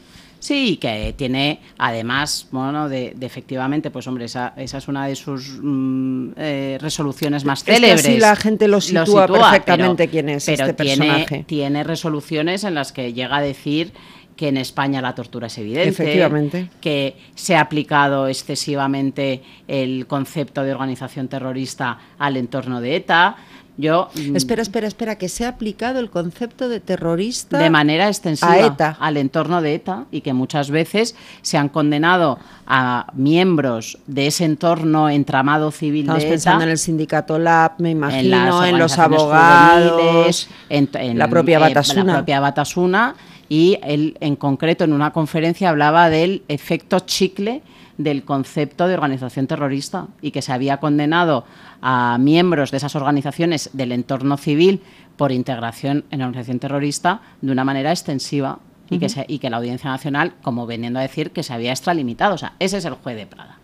Sí, 0.48 0.78
que 0.78 1.12
tiene, 1.14 1.60
además, 1.76 2.46
bueno, 2.50 2.88
de, 2.88 3.14
efectivamente, 3.20 3.90
pues 3.90 4.06
hombre, 4.06 4.24
esa, 4.24 4.54
esa, 4.56 4.78
es 4.78 4.88
una 4.88 5.06
de 5.06 5.14
sus 5.14 5.58
mm, 5.60 6.30
eh, 6.38 6.78
resoluciones 6.80 7.44
más 7.44 7.64
célebres. 7.64 8.00
Sí, 8.00 8.16
la 8.16 8.34
gente 8.34 8.66
lo 8.66 8.80
sitúa, 8.80 9.26
perfectamente 9.26 10.08
quién 10.08 10.30
es 10.30 10.46
pero 10.46 10.64
este 10.64 10.84
tiene, 10.84 11.04
personaje. 11.04 11.44
Tiene 11.46 11.84
resoluciones 11.84 12.64
en 12.64 12.74
las 12.74 12.92
que 12.92 13.12
llega 13.12 13.36
a 13.36 13.42
decir 13.42 13.92
que 14.36 14.48
en 14.48 14.56
España 14.56 15.02
la 15.02 15.14
tortura 15.14 15.48
es 15.48 15.58
evidente, 15.58 15.90
Efectivamente. 15.90 16.70
que 16.80 17.16
se 17.34 17.54
ha 17.54 17.60
aplicado 17.60 18.26
excesivamente 18.26 19.42
el 19.66 20.06
concepto 20.06 20.62
de 20.62 20.72
organización 20.72 21.28
terrorista 21.28 21.98
al 22.18 22.38
entorno 22.38 22.80
de 22.80 22.96
ETA, 22.96 23.36
yo, 23.78 24.10
mm, 24.14 24.34
espera, 24.34 24.60
espera, 24.60 24.88
espera, 24.88 25.16
que 25.16 25.28
se 25.28 25.44
ha 25.44 25.50
aplicado 25.50 26.00
el 26.00 26.10
concepto 26.10 26.68
de 26.68 26.80
terrorista 26.80 27.58
de 27.58 27.70
manera 27.70 28.08
extensiva 28.08 28.96
al 28.98 29.16
entorno 29.16 29.62
de 29.62 29.74
ETA 29.74 30.06
y 30.10 30.20
que 30.20 30.32
muchas 30.32 30.70
veces 30.70 31.14
se 31.42 31.58
han 31.58 31.68
condenado 31.68 32.40
a 32.66 33.06
miembros 33.14 33.98
de 34.08 34.26
ese 34.26 34.44
entorno 34.44 35.08
entramado 35.08 35.70
civil 35.70 36.02
Estamos 36.02 36.24
de 36.24 36.28
pensando 36.28 36.64
en 36.64 36.70
el 36.70 36.78
sindicato 36.78 37.38
LAB, 37.38 37.78
me 37.78 37.90
imagino, 37.90 38.64
en, 38.64 38.78
los 38.78 38.98
abogados, 38.98 40.48
en, 40.68 41.16
la 41.16 41.28
propia 41.28 41.60
Batasuna. 41.60 42.04
la 42.04 42.14
propia 42.14 42.40
Batasuna 42.40 43.14
y 43.48 43.78
él 43.84 44.16
en 44.20 44.34
concreto 44.34 44.84
en 44.84 44.92
una 44.92 45.12
conferencia 45.12 45.70
hablaba 45.70 46.10
del 46.10 46.42
efecto 46.48 46.98
chicle 47.00 47.62
del 47.98 48.24
concepto 48.24 48.88
de 48.88 48.94
organización 48.94 49.46
terrorista 49.46 50.06
y 50.22 50.30
que 50.30 50.40
se 50.40 50.52
había 50.52 50.78
condenado 50.78 51.44
a 51.82 52.16
miembros 52.18 52.70
de 52.70 52.78
esas 52.78 52.94
organizaciones 52.96 53.70
del 53.72 53.92
entorno 53.92 54.36
civil 54.36 54.80
por 55.16 55.32
integración 55.32 56.04
en 56.10 56.20
la 56.20 56.26
organización 56.26 56.60
terrorista 56.60 57.20
de 57.42 57.52
una 57.52 57.64
manera 57.64 57.90
extensiva 57.90 58.60
y, 58.88 58.98
que 58.98 59.08
y 59.26 59.38
que 59.38 59.50
la 59.50 59.58
Audiencia 59.58 59.90
Nacional, 59.90 60.34
como 60.42 60.66
veniendo 60.66 60.98
a 60.98 61.02
decir, 61.02 61.32
que 61.32 61.42
se 61.42 61.52
había 61.52 61.72
extralimitado. 61.72 62.36
O 62.36 62.38
sea, 62.38 62.54
ese 62.58 62.78
es 62.78 62.84
el 62.84 62.94
juez 62.94 63.16
de 63.16 63.26
Prada. 63.26 63.57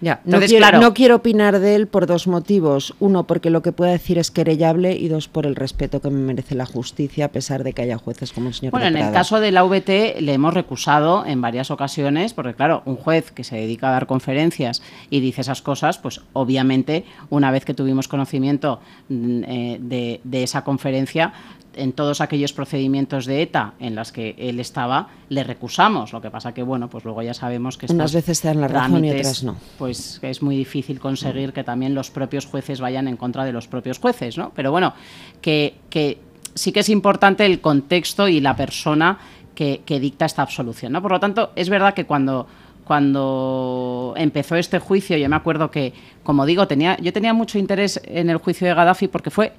Ya, 0.00 0.20
no, 0.24 0.38
quiero, 0.40 0.78
no 0.80 0.94
quiero 0.94 1.16
opinar 1.16 1.58
de 1.58 1.74
él 1.74 1.88
por 1.88 2.06
dos 2.06 2.26
motivos. 2.26 2.94
Uno, 3.00 3.24
porque 3.24 3.50
lo 3.50 3.62
que 3.62 3.72
pueda 3.72 3.90
decir 3.90 4.18
es 4.18 4.30
querellable 4.30 4.92
y 4.96 5.08
dos, 5.08 5.28
por 5.28 5.46
el 5.46 5.56
respeto 5.56 6.00
que 6.00 6.10
me 6.10 6.20
merece 6.20 6.54
la 6.54 6.66
justicia, 6.66 7.26
a 7.26 7.28
pesar 7.28 7.64
de 7.64 7.72
que 7.72 7.82
haya 7.82 7.98
jueces 7.98 8.32
como 8.32 8.48
el 8.48 8.54
señor 8.54 8.72
Bueno, 8.72 8.86
en 8.86 8.96
el 8.96 9.12
caso 9.12 9.40
de 9.40 9.50
la 9.50 9.64
VT 9.64 10.20
le 10.20 10.32
hemos 10.32 10.54
recusado 10.54 11.26
en 11.26 11.40
varias 11.40 11.70
ocasiones, 11.70 12.32
porque 12.32 12.54
claro, 12.54 12.82
un 12.84 12.96
juez 12.96 13.30
que 13.32 13.44
se 13.44 13.56
dedica 13.56 13.88
a 13.88 13.92
dar 13.92 14.06
conferencias 14.06 14.82
y 15.10 15.20
dice 15.20 15.40
esas 15.40 15.62
cosas, 15.62 15.98
pues 15.98 16.20
obviamente 16.32 17.04
una 17.30 17.50
vez 17.50 17.64
que 17.64 17.74
tuvimos 17.74 18.08
conocimiento 18.08 18.80
mm, 19.08 19.42
eh, 19.44 19.78
de, 19.80 20.20
de 20.22 20.42
esa 20.42 20.62
conferencia, 20.62 21.32
en 21.74 21.92
todos 21.92 22.20
aquellos 22.20 22.52
procedimientos 22.52 23.26
de 23.26 23.42
ETA 23.42 23.74
en 23.78 23.94
las 23.94 24.12
que 24.12 24.34
él 24.38 24.60
estaba, 24.60 25.08
le 25.28 25.44
recusamos. 25.44 26.12
Lo 26.12 26.20
que 26.20 26.30
pasa 26.30 26.52
que, 26.52 26.62
bueno, 26.62 26.88
pues 26.88 27.04
luego 27.04 27.22
ya 27.22 27.34
sabemos 27.34 27.78
que... 27.78 27.86
Unas 27.90 28.12
veces 28.12 28.40
te 28.40 28.48
dan 28.48 28.60
la 28.60 28.68
razón 28.68 29.04
y 29.04 29.10
otras 29.10 29.42
no. 29.44 29.56
Pues 29.78 30.18
es 30.22 30.42
muy 30.42 30.56
difícil 30.56 30.98
conseguir 31.00 31.52
que 31.52 31.64
también 31.64 31.94
los 31.94 32.10
propios 32.10 32.46
jueces 32.46 32.80
vayan 32.80 33.08
en 33.08 33.16
contra 33.16 33.44
de 33.44 33.52
los 33.52 33.68
propios 33.68 33.98
jueces, 33.98 34.38
¿no? 34.38 34.52
Pero 34.54 34.70
bueno, 34.70 34.94
que, 35.40 35.76
que 35.90 36.18
sí 36.54 36.72
que 36.72 36.80
es 36.80 36.88
importante 36.88 37.46
el 37.46 37.60
contexto 37.60 38.28
y 38.28 38.40
la 38.40 38.56
persona 38.56 39.18
que, 39.54 39.82
que 39.84 40.00
dicta 40.00 40.24
esta 40.24 40.42
absolución, 40.42 40.92
¿no? 40.92 41.02
Por 41.02 41.12
lo 41.12 41.20
tanto, 41.20 41.52
es 41.56 41.68
verdad 41.68 41.94
que 41.94 42.06
cuando 42.06 42.46
cuando 42.88 44.14
empezó 44.16 44.56
este 44.56 44.80
juicio, 44.80 45.16
yo 45.16 45.28
me 45.28 45.36
acuerdo 45.36 45.70
que, 45.70 45.92
como 46.24 46.44
digo, 46.46 46.66
tenía, 46.66 46.96
yo 46.98 47.12
tenía 47.12 47.32
mucho 47.32 47.58
interés 47.58 48.00
en 48.04 48.30
el 48.30 48.38
juicio 48.38 48.66
de 48.66 48.74
Gaddafi 48.74 49.06
porque 49.06 49.30
fue 49.30 49.52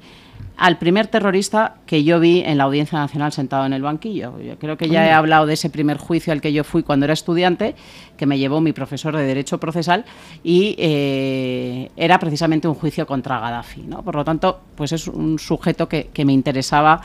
al 0.57 0.77
primer 0.77 1.07
terrorista 1.07 1.75
que 1.85 2.03
yo 2.03 2.19
vi 2.19 2.41
en 2.45 2.57
la 2.57 2.65
Audiencia 2.65 2.99
Nacional 2.99 3.31
sentado 3.31 3.65
en 3.65 3.71
el 3.71 3.81
banquillo. 3.81 4.39
Yo 4.41 4.59
creo 4.59 4.75
que 4.75 4.89
ya 4.89 5.07
he 5.07 5.11
hablado 5.11 5.45
de 5.45 5.53
ese 5.53 5.69
primer 5.69 5.97
juicio 5.97 6.33
al 6.33 6.41
que 6.41 6.51
yo 6.51 6.65
fui 6.65 6.83
cuando 6.83 7.05
era 7.05 7.13
estudiante, 7.13 7.75
que 8.17 8.25
me 8.25 8.37
llevó 8.37 8.59
mi 8.59 8.73
profesor 8.73 9.15
de 9.15 9.23
Derecho 9.23 9.57
Procesal, 9.57 10.03
y 10.43 10.75
eh, 10.77 11.91
era 11.95 12.19
precisamente 12.19 12.67
un 12.67 12.73
juicio 12.73 13.07
contra 13.07 13.39
Gaddafi. 13.39 13.83
¿no? 13.83 14.03
Por 14.03 14.15
lo 14.15 14.25
tanto, 14.25 14.59
pues 14.75 14.91
es 14.91 15.07
un 15.07 15.39
sujeto 15.39 15.87
que, 15.87 16.09
me 16.25 16.33
interesaba 16.33 16.99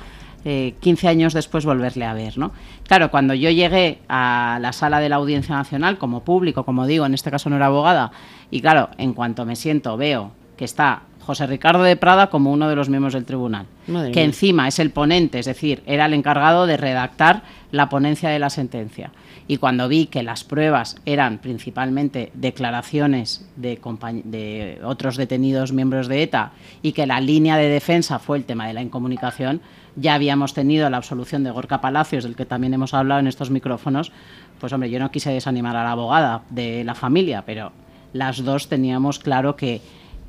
15 0.44 1.08
años 1.08 1.32
después 1.32 1.64
volverle 1.64 2.04
a 2.04 2.12
ver, 2.12 2.36
¿no? 2.36 2.52
Claro, 2.86 3.10
cuando 3.10 3.32
yo 3.32 3.50
llegué 3.50 4.00
a 4.08 4.58
la 4.60 4.72
sala 4.72 5.00
de 5.00 5.08
la 5.08 5.16
Audiencia 5.16 5.54
Nacional 5.54 5.96
como 5.96 6.22
público, 6.22 6.64
como 6.64 6.86
digo, 6.86 7.06
en 7.06 7.14
este 7.14 7.30
caso 7.30 7.48
no 7.48 7.56
era 7.56 7.66
abogada, 7.66 8.12
y 8.50 8.60
claro, 8.60 8.90
en 8.98 9.14
cuanto 9.14 9.46
me 9.46 9.56
siento, 9.56 9.96
veo 9.96 10.32
que 10.56 10.66
está 10.66 11.02
José 11.24 11.46
Ricardo 11.46 11.82
de 11.82 11.96
Prada 11.96 12.28
como 12.28 12.52
uno 12.52 12.68
de 12.68 12.76
los 12.76 12.90
miembros 12.90 13.14
del 13.14 13.24
tribunal, 13.24 13.66
que 14.12 14.22
encima 14.22 14.68
es 14.68 14.78
el 14.78 14.90
ponente, 14.90 15.38
es 15.38 15.46
decir, 15.46 15.82
era 15.86 16.06
el 16.06 16.12
encargado 16.12 16.66
de 16.66 16.76
redactar 16.76 17.42
la 17.70 17.88
ponencia 17.88 18.28
de 18.28 18.38
la 18.38 18.50
sentencia. 18.50 19.10
Y 19.46 19.58
cuando 19.58 19.88
vi 19.88 20.06
que 20.06 20.22
las 20.22 20.42
pruebas 20.42 20.96
eran 21.04 21.38
principalmente 21.38 22.30
declaraciones 22.34 23.46
de, 23.56 23.78
de 24.24 24.80
otros 24.84 25.16
detenidos 25.16 25.72
miembros 25.72 26.08
de 26.08 26.22
ETA 26.22 26.52
y 26.82 26.92
que 26.92 27.06
la 27.06 27.20
línea 27.20 27.56
de 27.56 27.68
defensa 27.68 28.18
fue 28.18 28.38
el 28.38 28.44
tema 28.44 28.66
de 28.66 28.72
la 28.72 28.82
incomunicación, 28.82 29.60
ya 29.96 30.14
habíamos 30.14 30.54
tenido 30.54 30.88
la 30.90 30.96
absolución 30.96 31.44
de 31.44 31.50
Gorka 31.50 31.80
Palacios, 31.80 32.24
del 32.24 32.36
que 32.36 32.46
también 32.46 32.74
hemos 32.74 32.94
hablado 32.94 33.20
en 33.20 33.26
estos 33.26 33.50
micrófonos, 33.50 34.12
pues 34.60 34.72
hombre, 34.72 34.90
yo 34.90 34.98
no 34.98 35.10
quise 35.10 35.30
desanimar 35.30 35.76
a 35.76 35.84
la 35.84 35.92
abogada 35.92 36.42
de 36.50 36.84
la 36.84 36.94
familia, 36.94 37.44
pero 37.44 37.72
las 38.12 38.44
dos 38.44 38.68
teníamos 38.68 39.18
claro 39.18 39.56
que 39.56 39.80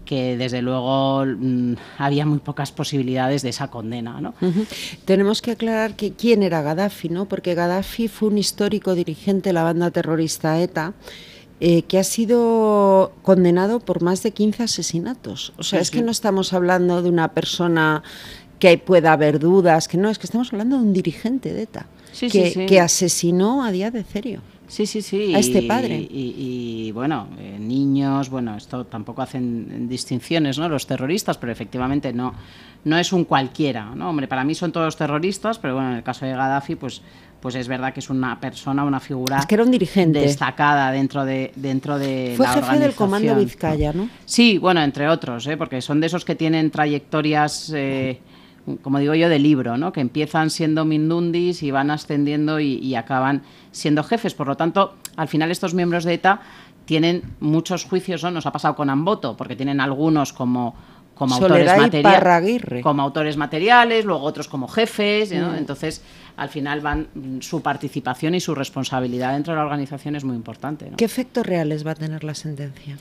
que 0.06 0.38
desde 0.38 0.62
luego 0.62 1.26
mm, 1.26 1.74
había 1.98 2.26
muy 2.26 2.40
pocas 2.40 2.72
posibilidades 2.72 3.42
de 3.42 3.50
esa 3.50 3.70
condena. 3.70 4.22
¿no? 4.22 4.34
Tenemos 5.04 5.42
que 5.42 5.52
aclarar 5.52 5.96
que 5.96 6.14
quién 6.14 6.44
era 6.44 6.62
Gaddafi, 6.62 7.10
¿no? 7.10 7.26
porque 7.26 7.56
Gaddafi 7.56 8.08
fue 8.08 8.30
un 8.30 8.38
histórico 8.38 8.96
dirigente 8.96 9.50
de 9.50 9.54
la 9.54 9.64
banda 9.64 9.92
terrorista 9.92 10.62
ETA. 10.62 10.94
Eh, 11.62 11.84
que 11.84 11.98
ha 11.98 12.04
sido 12.04 13.14
condenado 13.22 13.80
por 13.80 14.02
más 14.02 14.22
de 14.24 14.32
15 14.32 14.64
asesinatos. 14.64 15.54
O 15.58 15.64
sea, 15.64 15.80
es 15.80 15.90
que 15.90 16.02
no 16.02 16.12
estamos 16.12 16.52
hablando 16.52 17.02
de 17.02 17.08
una 17.08 17.30
persona 17.30 18.04
que 18.60 18.78
pueda 18.78 19.14
haber 19.14 19.40
dudas, 19.40 19.88
que 19.88 19.98
no, 19.98 20.10
es 20.10 20.20
que 20.20 20.28
estamos 20.28 20.52
hablando 20.52 20.78
de 20.78 20.84
un 20.84 20.94
dirigente 20.94 21.54
de 21.54 21.64
ETA, 21.64 21.88
que, 22.20 22.66
que 22.68 22.80
asesinó 22.80 23.64
a 23.64 23.72
día 23.72 23.92
de 23.92 24.04
Cerio. 24.04 24.42
Sí, 24.68 24.86
sí, 24.86 25.02
sí. 25.02 25.36
A 25.36 25.40
este 25.40 25.62
padre. 25.62 26.08
Y, 26.10 26.92
bueno, 26.92 27.28
eh, 27.40 27.58
niños, 27.60 28.30
bueno, 28.30 28.58
esto 28.58 28.86
tampoco 28.86 29.22
hacen 29.22 29.88
distinciones, 29.88 30.58
¿no? 30.58 30.68
Los 30.68 30.88
terroristas, 30.88 31.38
pero 31.38 31.52
efectivamente 31.52 32.14
no, 32.14 32.34
no 32.84 32.98
es 32.98 33.14
un 33.14 33.26
cualquiera, 33.26 33.94
¿no? 33.96 34.10
Hombre, 34.10 34.28
para 34.28 34.44
mí 34.44 34.56
son 34.56 34.72
todos 34.72 34.96
terroristas, 34.96 35.60
pero 35.60 35.76
bueno, 35.76 35.92
en 35.92 35.98
el 35.98 36.04
caso 36.04 36.26
de 36.26 36.32
Gaddafi, 36.32 36.76
pues 36.76 37.02
pues 37.42 37.54
es 37.54 37.68
verdad 37.68 37.94
que 37.94 38.00
es 38.00 38.10
una 38.10 38.40
persona, 38.40 38.84
una 38.84 39.00
figura 39.00 39.38
es 39.38 39.46
que 39.46 39.54
era 39.54 39.64
un 39.64 39.70
dirigente 39.70 40.20
destacada 40.20 40.92
dentro 40.92 41.26
de 41.26 41.52
dentro 41.56 42.00
de 42.00 42.34
Fue 42.36 42.48
jefe 42.48 42.80
del 42.80 42.96
comando 42.96 43.36
Vizcaya, 43.36 43.94
¿no? 43.94 44.10
Sí, 44.26 44.58
bueno, 44.58 44.82
entre 44.82 45.08
otros, 45.08 45.46
¿eh? 45.46 45.56
porque 45.56 45.80
son 45.82 46.00
de 46.00 46.08
esos 46.08 46.26
que 46.26 46.34
tienen 46.34 46.72
trayectorias 46.72 47.72
eh, 47.76 48.20
como 48.82 49.00
digo 49.00 49.14
yo, 49.14 49.30
de 49.30 49.40
libro, 49.40 49.78
¿no? 49.78 49.92
que 49.92 50.02
empiezan 50.02 50.50
siendo 50.50 50.86
mindundis 50.86 51.64
y 51.64 51.72
van 51.72 51.92
ascendiendo 51.92 52.60
y, 52.60 52.96
acaban 52.96 53.44
siendo 53.72 54.04
jefes. 54.04 54.34
Por 54.34 54.48
lo 54.48 54.58
tanto, 54.58 54.96
al 55.16 55.28
final 55.28 55.52
estos 55.52 55.74
miembros 55.74 56.04
de 56.04 56.14
ETA 56.14 56.42
tienen 56.86 57.24
muchos 57.40 57.86
juicios, 57.86 58.24
¿no? 58.24 58.32
nos 58.32 58.46
ha 58.46 58.52
pasado 58.52 58.76
con 58.76 58.90
Amboto, 58.90 59.36
porque 59.38 59.56
tienen 59.56 59.80
algunos 59.80 60.34
como 60.34 60.76
como 61.16 61.36
autores, 61.36 61.78
materiales, 61.78 62.84
como 62.84 63.02
autores 63.02 63.38
materiales, 63.38 64.04
luego 64.04 64.22
otros 64.24 64.50
como 64.50 64.68
jefes, 64.68 65.32
mm. 65.32 65.56
entonces 65.56 66.04
al 66.36 66.50
final 66.50 66.82
van 66.82 67.08
su 67.40 67.62
participación 67.62 68.36
y 68.36 68.42
su 68.42 68.54
responsabilidad 68.54 69.32
dentro 69.32 69.54
de 69.54 69.60
la 69.60 69.64
organización 69.64 70.18
es 70.18 70.26
muy 70.26 70.36
importante. 70.36 70.92
¿Qué 70.98 71.06
efectos 71.06 71.46
reales 71.46 71.88
va 71.88 71.92
a 71.92 71.96
tener 71.96 72.26
la 72.26 72.36
sentencia? 72.36 72.98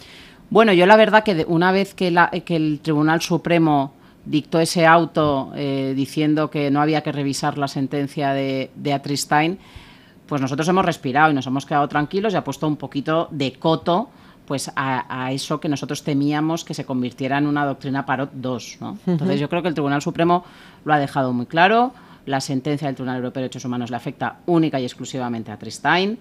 Bueno, 0.49 0.73
yo 0.73 0.87
la 0.87 0.97
verdad 0.97 1.25
que 1.25 1.44
una 1.49 1.73
vez 1.73 1.94
que, 1.94 2.12
la, 2.12 2.30
que 2.30 2.54
el 2.54 2.78
Tribunal 2.80 3.21
Supremo 3.21 3.94
dictó 4.26 4.60
ese 4.60 4.86
auto 4.86 5.52
eh, 5.54 5.92
diciendo 5.96 6.50
que 6.50 6.70
no 6.70 6.80
había 6.80 7.02
que 7.02 7.12
revisar 7.12 7.58
la 7.58 7.68
sentencia 7.68 8.32
de, 8.32 8.70
de 8.74 9.16
Stein, 9.16 9.58
pues 10.26 10.40
nosotros 10.40 10.66
hemos 10.68 10.84
respirado 10.84 11.30
y 11.30 11.34
nos 11.34 11.46
hemos 11.46 11.66
quedado 11.66 11.88
tranquilos 11.88 12.32
y 12.32 12.36
ha 12.36 12.44
puesto 12.44 12.66
un 12.66 12.76
poquito 12.76 13.28
de 13.30 13.52
coto 13.52 14.08
pues 14.46 14.70
a, 14.76 15.32
eso 15.32 15.58
que 15.58 15.68
nosotros 15.68 16.02
temíamos 16.02 16.64
que 16.64 16.74
se 16.74 16.84
convirtiera 16.84 17.38
en 17.38 17.46
una 17.46 17.64
doctrina 17.64 18.04
Parot 18.04 18.30
2. 18.34 18.78
¿no? 18.80 18.98
Entonces 19.06 19.40
yo 19.40 19.48
creo 19.48 19.62
que 19.62 19.68
el 19.68 19.74
Tribunal 19.74 20.02
Supremo 20.02 20.44
lo 20.84 20.92
ha 20.92 20.98
dejado 20.98 21.32
muy 21.32 21.46
claro, 21.46 21.94
la 22.26 22.40
sentencia 22.40 22.88
del 22.88 22.94
Tribunal 22.94 23.16
Europeo 23.16 23.40
de 23.40 23.44
Derechos 23.44 23.64
Humanos 23.64 23.90
le 23.90 23.96
afecta 23.96 24.40
única 24.46 24.80
y 24.80 24.84
exclusivamente 24.84 25.50
a 25.50 25.58
Tristain. 25.58 26.18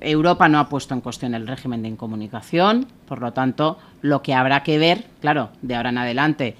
Europa 0.00 0.48
no 0.48 0.58
ha 0.58 0.68
puesto 0.68 0.94
en 0.94 1.00
cuestión 1.00 1.34
el 1.34 1.46
régimen 1.46 1.82
de 1.82 1.88
incomunicación, 1.88 2.86
por 3.06 3.20
lo 3.20 3.32
tanto, 3.32 3.78
lo 4.00 4.22
que 4.22 4.34
habrá 4.34 4.62
que 4.62 4.78
ver, 4.78 5.06
claro, 5.20 5.50
de 5.60 5.74
ahora 5.74 5.90
en 5.90 5.98
adelante, 5.98 6.56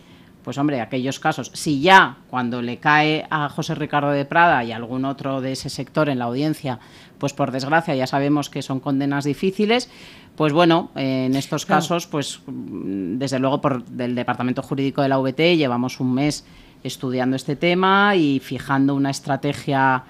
pues 0.48 0.56
hombre, 0.56 0.80
aquellos 0.80 1.20
casos, 1.20 1.50
si 1.52 1.82
ya 1.82 2.16
cuando 2.30 2.62
le 2.62 2.78
cae 2.78 3.26
a 3.28 3.50
José 3.50 3.74
Ricardo 3.74 4.12
de 4.12 4.24
Prada 4.24 4.64
y 4.64 4.72
algún 4.72 5.04
otro 5.04 5.42
de 5.42 5.52
ese 5.52 5.68
sector 5.68 6.08
en 6.08 6.18
la 6.18 6.24
audiencia, 6.24 6.78
pues 7.18 7.34
por 7.34 7.50
desgracia 7.50 7.94
ya 7.94 8.06
sabemos 8.06 8.48
que 8.48 8.62
son 8.62 8.80
condenas 8.80 9.26
difíciles, 9.26 9.90
pues 10.36 10.54
bueno, 10.54 10.88
en 10.94 11.34
estos 11.34 11.66
casos, 11.66 12.06
pues 12.06 12.40
desde 12.46 13.38
luego 13.38 13.60
por 13.60 13.84
del 13.84 14.14
Departamento 14.14 14.62
Jurídico 14.62 15.02
de 15.02 15.10
la 15.10 15.18
VT 15.18 15.58
llevamos 15.58 16.00
un 16.00 16.14
mes 16.14 16.46
estudiando 16.82 17.36
este 17.36 17.54
tema 17.54 18.16
y 18.16 18.40
fijando 18.40 18.94
una 18.94 19.10
estrategia 19.10 20.04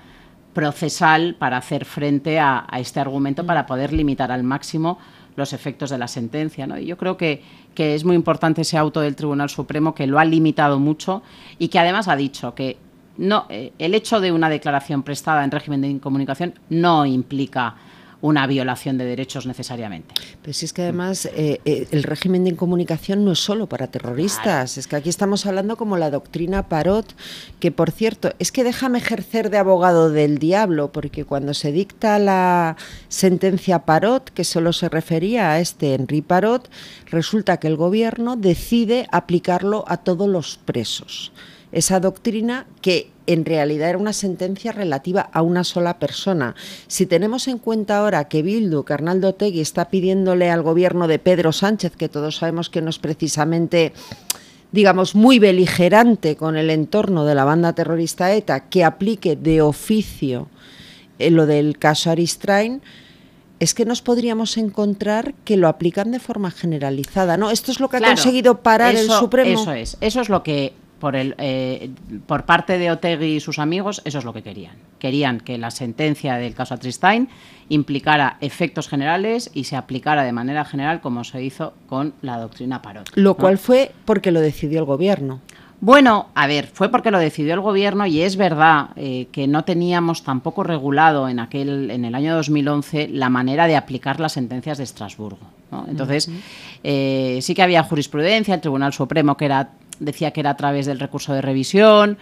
procesal 0.54 1.34
para 1.34 1.56
hacer 1.56 1.84
frente 1.84 2.38
a, 2.38 2.64
a 2.70 2.78
este 2.78 3.00
argumento 3.00 3.44
para 3.44 3.66
poder 3.66 3.92
limitar 3.92 4.30
al 4.30 4.44
máximo 4.44 5.00
los 5.38 5.52
efectos 5.52 5.90
de 5.90 5.98
la 5.98 6.08
sentencia. 6.08 6.66
¿no? 6.66 6.78
Y 6.78 6.86
yo 6.86 6.96
creo 6.96 7.16
que, 7.16 7.42
que 7.74 7.94
es 7.94 8.04
muy 8.04 8.16
importante 8.16 8.62
ese 8.62 8.76
auto 8.76 9.00
del 9.00 9.16
Tribunal 9.16 9.48
Supremo 9.48 9.94
que 9.94 10.06
lo 10.06 10.18
ha 10.18 10.24
limitado 10.24 10.78
mucho 10.78 11.22
y 11.58 11.68
que 11.68 11.78
además 11.78 12.08
ha 12.08 12.16
dicho 12.16 12.54
que 12.54 12.76
no, 13.16 13.46
eh, 13.48 13.72
el 13.78 13.94
hecho 13.94 14.20
de 14.20 14.30
una 14.30 14.48
declaración 14.48 15.02
prestada 15.02 15.42
en 15.42 15.50
régimen 15.50 15.80
de 15.80 15.88
incomunicación 15.88 16.54
no 16.68 17.04
implica 17.04 17.74
una 18.20 18.46
violación 18.46 18.98
de 18.98 19.04
derechos 19.04 19.46
necesariamente. 19.46 20.14
Pero 20.42 20.52
si 20.52 20.64
es 20.64 20.72
que 20.72 20.82
además 20.82 21.26
eh, 21.26 21.60
eh, 21.64 21.86
el 21.90 22.02
régimen 22.02 22.44
de 22.44 22.50
incomunicación 22.50 23.24
no 23.24 23.32
es 23.32 23.38
solo 23.38 23.68
para 23.68 23.86
terroristas, 23.86 24.76
es 24.76 24.88
que 24.88 24.96
aquí 24.96 25.08
estamos 25.08 25.46
hablando 25.46 25.76
como 25.76 25.96
la 25.96 26.10
doctrina 26.10 26.68
Parot, 26.68 27.14
que 27.60 27.70
por 27.70 27.92
cierto, 27.92 28.32
es 28.38 28.50
que 28.50 28.64
déjame 28.64 28.98
ejercer 28.98 29.50
de 29.50 29.58
abogado 29.58 30.10
del 30.10 30.38
diablo, 30.38 30.90
porque 30.90 31.24
cuando 31.24 31.54
se 31.54 31.70
dicta 31.70 32.18
la 32.18 32.76
sentencia 33.08 33.84
Parot, 33.84 34.30
que 34.30 34.44
solo 34.44 34.72
se 34.72 34.88
refería 34.88 35.52
a 35.52 35.60
este 35.60 35.94
Henri 35.94 36.22
Parot, 36.22 36.68
resulta 37.06 37.58
que 37.58 37.68
el 37.68 37.76
gobierno 37.76 38.36
decide 38.36 39.06
aplicarlo 39.12 39.84
a 39.86 39.98
todos 39.98 40.28
los 40.28 40.58
presos. 40.64 41.32
Esa 41.72 42.00
doctrina 42.00 42.66
que 42.80 43.10
en 43.26 43.44
realidad 43.44 43.90
era 43.90 43.98
una 43.98 44.14
sentencia 44.14 44.72
relativa 44.72 45.20
a 45.20 45.42
una 45.42 45.64
sola 45.64 45.98
persona. 45.98 46.54
Si 46.86 47.04
tenemos 47.04 47.46
en 47.46 47.58
cuenta 47.58 47.98
ahora 47.98 48.28
que 48.28 48.42
Bildu, 48.42 48.84
que 48.84 48.94
Arnaldo 48.94 49.34
Tegui 49.34 49.60
está 49.60 49.90
pidiéndole 49.90 50.50
al 50.50 50.62
gobierno 50.62 51.08
de 51.08 51.18
Pedro 51.18 51.52
Sánchez, 51.52 51.94
que 51.94 52.08
todos 52.08 52.36
sabemos 52.36 52.70
que 52.70 52.80
no 52.80 52.88
es 52.88 52.98
precisamente 52.98 53.92
digamos, 54.72 55.14
muy 55.14 55.38
beligerante 55.38 56.36
con 56.36 56.56
el 56.56 56.70
entorno 56.70 57.24
de 57.24 57.34
la 57.34 57.44
banda 57.44 57.72
terrorista 57.72 58.34
ETA, 58.34 58.68
que 58.68 58.84
aplique 58.84 59.36
de 59.36 59.62
oficio 59.62 60.48
eh, 61.18 61.30
lo 61.30 61.46
del 61.46 61.78
caso 61.78 62.10
Aristrain, 62.10 62.82
es 63.60 63.74
que 63.74 63.84
nos 63.84 64.02
podríamos 64.02 64.56
encontrar 64.56 65.34
que 65.44 65.56
lo 65.56 65.68
aplican 65.68 66.12
de 66.12 66.20
forma 66.20 66.50
generalizada, 66.50 67.36
¿no? 67.36 67.50
Esto 67.50 67.72
es 67.72 67.80
lo 67.80 67.88
que 67.88 67.96
ha 67.96 68.00
conseguido 68.00 68.60
parar 68.62 68.94
el 68.94 69.10
Supremo. 69.10 69.60
Eso 69.60 69.72
es, 69.72 69.96
eso 70.00 70.20
es 70.20 70.28
lo 70.28 70.42
que 70.42 70.74
por, 70.98 71.16
el, 71.16 71.34
eh, 71.38 71.90
por 72.26 72.44
parte 72.44 72.78
de 72.78 72.90
Otegui 72.90 73.36
y 73.36 73.40
sus 73.40 73.58
amigos, 73.58 74.02
eso 74.04 74.18
es 74.18 74.24
lo 74.24 74.32
que 74.32 74.42
querían. 74.42 74.76
Querían 74.98 75.40
que 75.40 75.58
la 75.58 75.70
sentencia 75.70 76.34
del 76.36 76.54
caso 76.54 76.76
Tristain 76.78 77.28
implicara 77.68 78.36
efectos 78.40 78.88
generales 78.88 79.50
y 79.54 79.64
se 79.64 79.76
aplicara 79.76 80.24
de 80.24 80.32
manera 80.32 80.64
general 80.64 81.00
como 81.00 81.24
se 81.24 81.42
hizo 81.42 81.74
con 81.88 82.14
la 82.22 82.38
doctrina 82.38 82.82
Parot. 82.82 83.10
Lo 83.14 83.34
cual 83.34 83.58
fue 83.58 83.92
porque 84.04 84.32
lo 84.32 84.40
decidió 84.40 84.80
el 84.80 84.86
gobierno. 84.86 85.40
Bueno, 85.80 86.30
a 86.34 86.48
ver, 86.48 86.66
fue 86.66 86.88
porque 86.88 87.12
lo 87.12 87.20
decidió 87.20 87.54
el 87.54 87.60
gobierno 87.60 88.04
y 88.04 88.22
es 88.22 88.36
verdad 88.36 88.88
eh, 88.96 89.28
que 89.30 89.46
no 89.46 89.64
teníamos 89.64 90.24
tampoco 90.24 90.64
regulado 90.64 91.28
en 91.28 91.38
aquel 91.38 91.92
en 91.92 92.04
el 92.04 92.16
año 92.16 92.34
2011 92.34 93.08
la 93.08 93.28
manera 93.28 93.68
de 93.68 93.76
aplicar 93.76 94.18
las 94.18 94.32
sentencias 94.32 94.78
de 94.78 94.84
Estrasburgo. 94.84 95.38
Entonces, 95.86 96.30
eh, 96.82 97.38
sí 97.42 97.54
que 97.54 97.62
había 97.62 97.82
jurisprudencia, 97.84 98.54
el 98.54 98.60
Tribunal 98.60 98.92
Supremo 98.92 99.36
que 99.36 99.44
era 99.44 99.70
decía 100.00 100.30
que 100.30 100.40
era 100.40 100.50
a 100.50 100.56
través 100.56 100.86
del 100.86 100.98
recurso 100.98 101.32
de 101.32 101.42
revisión. 101.42 102.18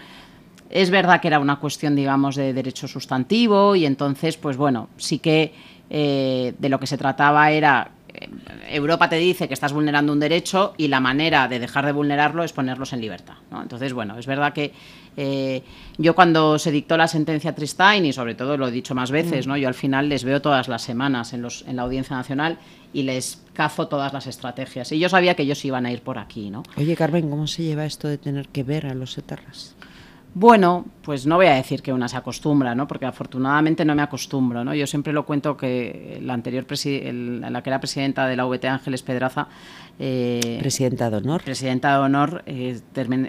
Es 0.71 0.91
verdad 0.91 1.21
que 1.21 1.29
era 1.29 1.39
una 1.39 1.57
cuestión, 1.57 1.95
digamos, 1.95 2.37
de 2.37 2.53
derecho 2.53 2.89
sustantivo 2.89 3.77
y 3.77 3.87
entonces, 3.87 4.37
pues 4.37 4.57
bueno, 4.57 4.89
sí 4.97 5.19
que 5.19 5.53
eh, 5.89 6.55
de 6.59 6.69
lo 6.69 6.81
que 6.81 6.87
se 6.87 6.99
trataba 6.99 7.51
era 7.53 7.91
eh, 8.12 8.29
Europa 8.69 9.09
te 9.09 9.17
dice 9.17 9.47
que 9.47 9.55
estás 9.55 9.73
vulnerando 9.73 10.12
un 10.12 10.19
derecho 10.19 10.75
y 10.77 10.89
la 10.89 10.99
manera 10.99 11.47
de 11.47 11.61
dejar 11.61 11.87
de 11.87 11.93
vulnerarlo 11.93 12.43
es 12.43 12.53
ponerlos 12.53 12.93
en 12.93 13.01
libertad. 13.01 13.35
Entonces, 13.62 13.93
bueno, 13.93 14.19
es 14.19 14.27
verdad 14.27 14.53
que 14.53 14.73
eh, 15.17 15.62
yo 15.99 16.15
cuando 16.15 16.59
se 16.59 16.71
dictó 16.71 16.97
la 16.97 17.09
sentencia 17.09 17.55
Tristain, 17.55 18.05
y 18.05 18.12
sobre 18.12 18.35
todo 18.35 18.57
lo 18.57 18.69
he 18.69 18.71
dicho 18.71 18.95
más 18.95 19.11
veces, 19.11 19.47
mm. 19.47 19.51
¿no? 19.51 19.57
yo 19.57 19.69
al 19.69 19.75
final 19.75 20.09
les 20.09 20.25
veo 20.25 20.43
todas 20.43 20.69
las 20.69 20.83
semanas 20.83 21.33
en, 21.33 21.43
los, 21.43 21.65
en 21.69 21.77
la 21.77 21.83
Audiencia 21.83 22.17
Nacional 22.17 22.59
y 22.96 23.02
les 23.02 23.42
cazo 23.52 23.88
todas 23.88 24.14
las 24.14 24.26
estrategias. 24.26 24.90
Y 24.90 24.98
yo 24.98 25.11
sabía 25.11 25.35
que 25.35 25.42
ellos 25.42 25.62
iban 25.66 25.85
a 25.85 25.92
ir 25.92 26.00
por 26.00 26.16
aquí, 26.18 26.48
¿no? 26.48 26.62
Oye, 26.78 26.96
Carmen, 26.96 27.28
¿cómo 27.28 27.46
se 27.46 27.62
lleva 27.62 27.85
esto 27.85 28.09
de 28.09 28.16
tener 28.16 28.48
que 28.48 28.62
ver 28.62 28.87
a 28.87 28.94
los 28.94 29.18
etarras? 29.18 29.74
Bueno, 30.32 30.87
pues 31.02 31.26
no 31.26 31.37
voy 31.37 31.46
a 31.46 31.54
decir 31.54 31.82
que 31.82 31.92
una 31.92 32.09
se 32.09 32.16
acostumbra, 32.16 32.74
¿no? 32.74 32.88
Porque 32.88 33.04
afortunadamente 33.04 33.85
no 33.85 33.94
me 33.94 34.00
acostumbro, 34.00 34.64
¿no? 34.64 34.74
Yo 34.74 34.87
siempre 34.87 35.12
lo 35.12 35.26
cuento 35.26 35.59
que 35.59 36.18
la 36.22 36.32
anterior 36.32 36.64
la 36.66 37.62
que 37.62 37.70
era 37.70 37.80
presidenta 37.80 38.26
de 38.26 38.37
la 38.37 38.46
VT 38.46 38.64
Ángeles 38.66 39.02
Pedraza 39.02 39.48
eh, 39.98 40.56
presidenta 40.61 41.11
de 41.11 41.16
honor. 41.18 41.42
Presidenta 41.42 41.92
de 41.92 41.98
honor, 41.98 42.42
eh, 42.46 42.80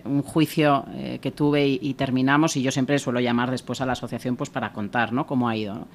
un 0.06 0.22
juicio 0.22 0.86
eh, 0.96 1.20
que 1.22 1.32
tuve 1.32 1.68
y, 1.68 1.94
terminamos 1.94 2.56
y 2.58 2.62
yo 2.62 2.72
siempre 2.72 3.00
suelo 3.00 3.20
llamar 3.20 3.52
después 3.52 3.80
a 3.82 3.86
la 3.86 3.94
asociación 3.94 4.36
pues 4.36 4.50
para 4.50 4.72
contar, 4.74 5.14
¿no? 5.14 5.28
Cómo 5.28 5.48
ha 5.48 5.56
ido. 5.56 5.88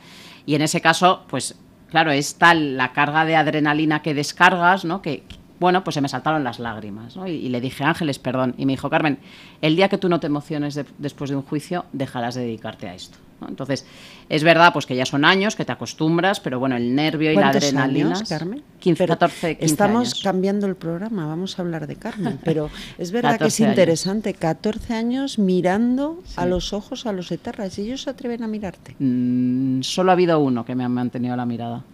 Y 0.47 0.55
en 0.55 0.63
ese 0.63 0.81
caso, 0.81 1.25
pues 1.29 1.57
claro, 1.93 2.11
es 2.11 2.37
tal 2.37 2.79
la 2.79 2.93
carga 2.93 3.27
de 3.27 3.37
adrenalina 3.37 4.01
que 4.01 4.15
descargas, 4.15 4.85
¿no? 4.85 5.03
Que, 5.03 5.23
bueno, 5.61 5.85
pues 5.85 5.95
se 5.95 6.01
me 6.01 6.09
saltaron 6.09 6.43
las 6.43 6.59
lágrimas, 6.59 7.17
¿no? 7.17 7.29
y, 7.29 7.49
le 7.51 7.61
dije, 7.61 7.85
Ángeles, 7.85 8.19
perdón. 8.19 8.55
Y 8.57 8.67
me 8.67 8.73
dijo, 8.73 8.91
Carmen, 8.91 9.19
el 9.61 9.77
día 9.77 9.89
que 9.91 9.99
tú 9.99 10.09
no 10.09 10.19
te 10.19 10.27
emociones 10.27 10.81
después 10.99 11.31
de 11.31 11.37
un 11.37 11.43
juicio, 11.43 11.85
dejarás 11.93 12.35
de 12.35 12.41
dedicarte 12.41 12.89
a 12.89 12.95
esto. 12.95 13.19
Entonces, 13.49 13.87
es 14.29 14.45
verdad 14.45 14.73
pues 14.73 14.87
que 14.87 14.97
ya 14.97 15.07
son 15.07 15.25
años, 15.25 15.57
que 15.57 15.65
te 15.65 15.73
acostumbras, 15.73 16.41
pero 16.41 16.59
bueno, 16.59 16.77
el 16.77 16.95
nervio 16.95 17.33
y 17.33 17.37
la 17.37 17.49
adrenalina. 17.49 18.17
Años, 18.17 18.29
Carmen? 18.29 18.63
15, 18.81 19.07
14, 19.07 19.57
15 19.59 19.73
Estamos 19.73 20.23
cambiando 20.23 20.67
el 20.67 20.75
programa, 20.75 21.27
vamos 21.27 21.59
a 21.59 21.63
hablar 21.63 21.87
de 21.87 21.97
Carmen, 21.97 22.39
pero 22.45 22.71
es 22.99 23.13
verdad 23.13 23.39
que 23.39 23.47
es 23.47 23.61
interesante, 23.61 24.35
14 24.35 24.95
años 24.95 25.39
mirando 25.39 26.23
a 26.37 26.47
los 26.47 26.73
ojos 26.73 27.07
a 27.07 27.13
los 27.13 27.31
eterras, 27.33 27.79
¿y 27.79 27.83
ellos 27.83 28.03
se 28.03 28.11
atreven 28.11 28.43
a 28.43 28.49
mirarte? 28.49 28.95
Mm, 28.99 29.83
solo 29.83 30.11
ha 30.11 30.15
habido 30.15 30.39
uno 30.41 30.65
que 30.65 30.75
me 30.75 30.85
ha 30.85 30.89
mantenido 30.89 31.37
la 31.37 31.47
mirada. 31.47 31.85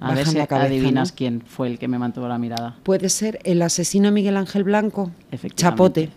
A 0.00 0.12
ver 0.12 0.26
si 0.26 0.38
adivinas 0.38 1.12
quién 1.12 1.42
fue 1.46 1.68
el 1.68 1.78
que 1.78 1.88
me 1.88 1.98
mantuvo 1.98 2.28
la 2.28 2.36
mirada. 2.36 2.76
Puede 2.82 3.08
ser 3.08 3.38
el 3.44 3.62
asesino 3.62 4.10
Miguel 4.10 4.36
Ángel 4.36 4.64
Blanco, 4.64 5.10
Chapote. 5.54 6.10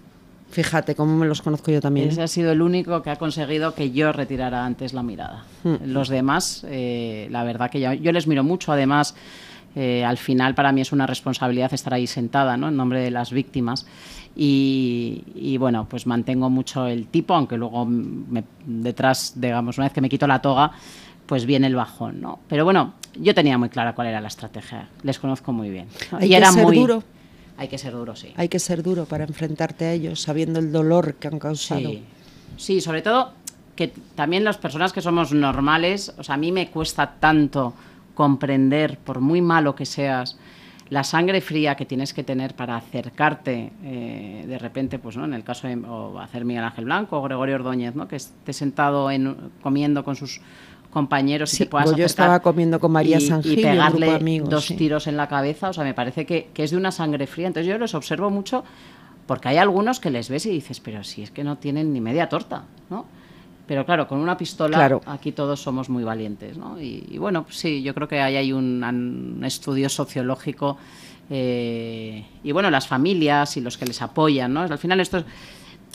Fíjate 0.49 0.95
cómo 0.95 1.15
me 1.15 1.25
los 1.25 1.41
conozco 1.41 1.71
yo 1.71 1.81
también. 1.81 2.10
Ese 2.10 2.21
¿eh? 2.21 2.23
ha 2.23 2.27
sido 2.27 2.51
el 2.51 2.62
único 2.62 3.01
que 3.01 3.10
ha 3.10 3.17
conseguido 3.17 3.75
que 3.75 3.91
yo 3.91 4.12
retirara 4.12 4.65
antes 4.65 4.93
la 4.93 5.03
mirada. 5.03 5.43
Hmm. 5.63 5.75
Los 5.86 6.10
demás, 6.10 6.65
eh, 6.69 7.27
la 7.31 7.43
verdad 7.43 7.69
que 7.69 7.79
yo, 7.79 7.93
yo, 7.93 8.12
les 8.12 8.27
miro 8.27 8.43
mucho. 8.43 8.71
Además, 8.71 9.15
eh, 9.75 10.05
al 10.05 10.17
final 10.17 10.55
para 10.55 10.71
mí 10.71 10.81
es 10.81 10.91
una 10.91 11.05
responsabilidad 11.05 11.73
estar 11.73 11.93
ahí 11.93 12.07
sentada, 12.07 12.55
¿no? 12.57 12.69
En 12.69 12.77
nombre 12.77 13.01
de 13.01 13.12
las 13.12 13.31
víctimas. 13.31 13.86
Y, 14.39 15.57
bueno, 15.60 15.88
pues 15.89 16.05
mantengo 16.05 16.49
mucho 16.51 16.86
el 16.86 17.07
tipo, 17.07 17.33
aunque 17.33 17.57
luego 17.57 17.88
detrás, 18.65 19.33
digamos, 19.36 19.79
una 19.79 19.88
vez 19.88 19.93
que 19.93 20.01
me 20.01 20.10
quito 20.10 20.27
la 20.27 20.43
toga, 20.43 20.71
pues 21.25 21.47
viene 21.47 21.65
el 21.65 21.75
bajón, 21.75 22.21
¿no? 22.21 22.39
Pero 22.47 22.63
bueno, 22.63 22.93
yo 23.19 23.33
tenía 23.33 23.57
muy 23.57 23.69
clara 23.69 23.95
cuál 23.95 24.07
era 24.07 24.21
la 24.21 24.27
estrategia. 24.27 24.89
Les 25.01 25.17
conozco 25.17 25.53
muy 25.53 25.71
bien. 25.71 25.88
y 26.21 26.36
era 26.36 26.51
muy 26.51 26.77
duro 26.77 27.03
hay 27.57 27.67
que 27.67 27.77
ser 27.77 27.93
duro, 27.93 28.15
sí. 28.15 28.33
Hay 28.35 28.49
que 28.49 28.59
ser 28.59 28.83
duro 28.83 29.05
para 29.05 29.23
enfrentarte 29.23 29.85
a 29.85 29.93
ellos, 29.93 30.21
sabiendo 30.21 30.59
el 30.59 30.71
dolor 30.71 31.15
que 31.15 31.27
han 31.27 31.39
causado. 31.39 31.91
Sí, 32.55 32.81
sobre 32.81 33.01
todo 33.01 33.33
que 33.75 33.93
también 34.15 34.43
las 34.43 34.57
personas 34.57 34.91
que 34.91 35.01
somos 35.01 35.31
normales, 35.33 36.13
o 36.17 36.23
sea, 36.23 36.35
a 36.35 36.37
mí 36.37 36.51
me 36.51 36.69
cuesta 36.69 37.15
tanto 37.19 37.73
comprender, 38.15 38.97
por 38.97 39.21
muy 39.21 39.41
malo 39.41 39.75
que 39.75 39.85
seas, 39.85 40.37
la 40.89 41.03
sangre 41.03 41.41
fría 41.41 41.75
que 41.75 41.85
tienes 41.85 42.13
que 42.13 42.23
tener 42.23 42.55
para 42.55 42.75
acercarte 42.75 43.71
eh, 43.83 44.45
de 44.47 44.57
repente, 44.57 44.99
pues 44.99 45.17
no, 45.17 45.25
en 45.25 45.33
el 45.33 45.43
caso 45.43 45.67
de 45.67 45.75
o 45.75 46.19
hacer 46.19 46.45
Miguel 46.45 46.63
Ángel 46.63 46.85
Blanco 46.85 47.17
o 47.17 47.21
Gregorio 47.21 47.55
Ordóñez, 47.55 47.93
¿no? 47.93 48.07
que 48.07 48.15
esté 48.15 48.53
sentado 48.53 49.11
en, 49.11 49.51
comiendo 49.61 50.03
con 50.03 50.15
sus 50.15 50.41
compañeros 50.97 51.53
y 51.53 51.57
te 51.60 51.65
puedas 51.67 51.89
pues 51.89 51.97
yo 51.97 52.05
estaba 52.05 52.39
comiendo 52.39 52.79
con 52.79 52.91
María 52.91 53.19
y, 53.19 53.29
y 53.43 53.55
pegarle 53.62 54.41
dos 54.41 54.65
tiros 54.75 55.05
en 55.05 55.15
la 55.15 55.27
cabeza, 55.27 55.69
o 55.69 55.73
sea, 55.73 55.83
me 55.83 55.93
parece 55.93 56.25
que, 56.25 56.49
que, 56.55 56.63
es 56.63 56.71
de 56.71 56.77
una 56.77 56.91
sangre 56.91 57.27
fría. 57.27 57.45
Entonces 57.45 57.71
yo 57.71 57.77
los 57.77 57.93
observo 57.93 58.31
mucho 58.31 58.63
porque 59.27 59.49
hay 59.49 59.57
algunos 59.57 59.99
que 59.99 60.10
les 60.10 60.27
ves 60.27 60.47
y 60.47 60.49
dices, 60.49 60.79
pero 60.79 61.03
si 61.03 61.21
es 61.21 61.29
que 61.29 61.43
no 61.43 61.57
tienen 61.57 61.93
ni 61.93 62.01
media 62.01 62.29
torta, 62.29 62.63
¿no? 62.89 63.05
Pero 63.67 63.86
claro, 63.86 64.07
con 64.07 64.17
una 64.17 64.38
pistola 64.38 64.99
aquí 65.05 65.33
todos 65.33 65.62
somos 65.62 65.88
muy 65.88 66.03
valientes, 66.03 66.57
¿no? 66.57 66.81
Y, 66.81 67.17
bueno, 67.19 67.43
pues 67.43 67.57
sí, 67.57 67.83
yo 67.83 67.93
creo 67.93 68.07
que 68.07 68.19
ahí 68.19 68.38
hay 68.38 68.53
un, 68.53 69.43
estudio 69.45 69.89
sociológico 69.89 70.77
eh, 71.29 72.25
y 72.43 72.51
bueno, 72.53 72.71
las 72.71 72.88
familias 72.88 73.55
y 73.57 73.62
los 73.62 73.77
que 73.77 73.86
les 73.86 74.01
apoyan, 74.01 74.51
¿no? 74.51 74.62
Al 74.62 74.77
final 74.79 74.99
esto 75.01 75.17
es 75.17 75.25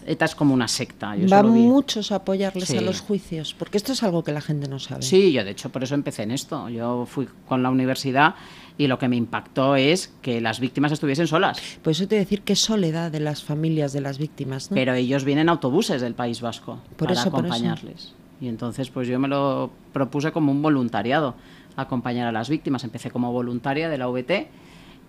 ETA 0.07 0.25
es 0.25 0.35
como 0.35 0.55
una 0.55 0.69
secta. 0.69 1.15
Van 1.29 1.49
muchos 1.49 2.12
a 2.12 2.17
apoyarles 2.17 2.71
a 2.71 2.81
los 2.81 3.01
juicios, 3.01 3.55
porque 3.59 3.77
esto 3.77 3.93
es 3.93 4.03
algo 4.03 4.25
que 4.25 4.33
la 4.33 4.41
gente 4.41 4.69
no 4.69 4.79
sabe. 4.79 5.03
Sí, 5.03 5.33
yo 5.33 5.45
de 5.45 5.51
hecho 5.51 5.71
por 5.71 5.83
eso 5.83 5.95
empecé 5.95 6.23
en 6.23 6.31
esto. 6.31 6.69
Yo 6.69 7.07
fui 7.07 7.29
con 7.47 7.62
la 7.62 7.71
universidad 7.71 8.35
y 8.79 8.87
lo 8.87 8.99
que 8.99 9.09
me 9.09 9.17
impactó 9.17 9.77
es 9.77 10.12
que 10.23 10.41
las 10.41 10.61
víctimas 10.61 10.93
estuviesen 10.93 11.27
solas. 11.27 11.61
Pues 11.83 11.99
eso 11.99 12.09
te 12.09 12.17
decir 12.17 12.43
que 12.43 12.57
soledad 12.57 13.11
de 13.11 13.21
las 13.21 13.43
familias 13.43 13.93
de 13.93 14.01
las 14.01 14.19
víctimas. 14.19 14.71
¿no? 14.71 14.75
Pero 14.75 14.95
ellos 14.95 15.25
vienen 15.25 15.49
autobuses 15.49 16.01
del 16.01 16.15
País 16.15 16.41
Vasco 16.41 16.81
para 16.97 17.21
acompañarles. 17.21 18.15
Y 18.41 18.49
entonces 18.49 18.91
pues 18.91 19.07
yo 19.09 19.19
me 19.19 19.29
lo 19.29 19.71
propuse 19.93 20.33
como 20.33 20.51
un 20.51 20.62
voluntariado, 20.62 21.37
acompañar 21.77 22.27
a 22.27 22.33
las 22.33 22.49
víctimas. 22.49 22.83
Empecé 22.85 23.11
como 23.11 23.33
voluntaria 23.33 23.88
de 23.88 23.99
la 23.99 24.09
VT 24.09 24.49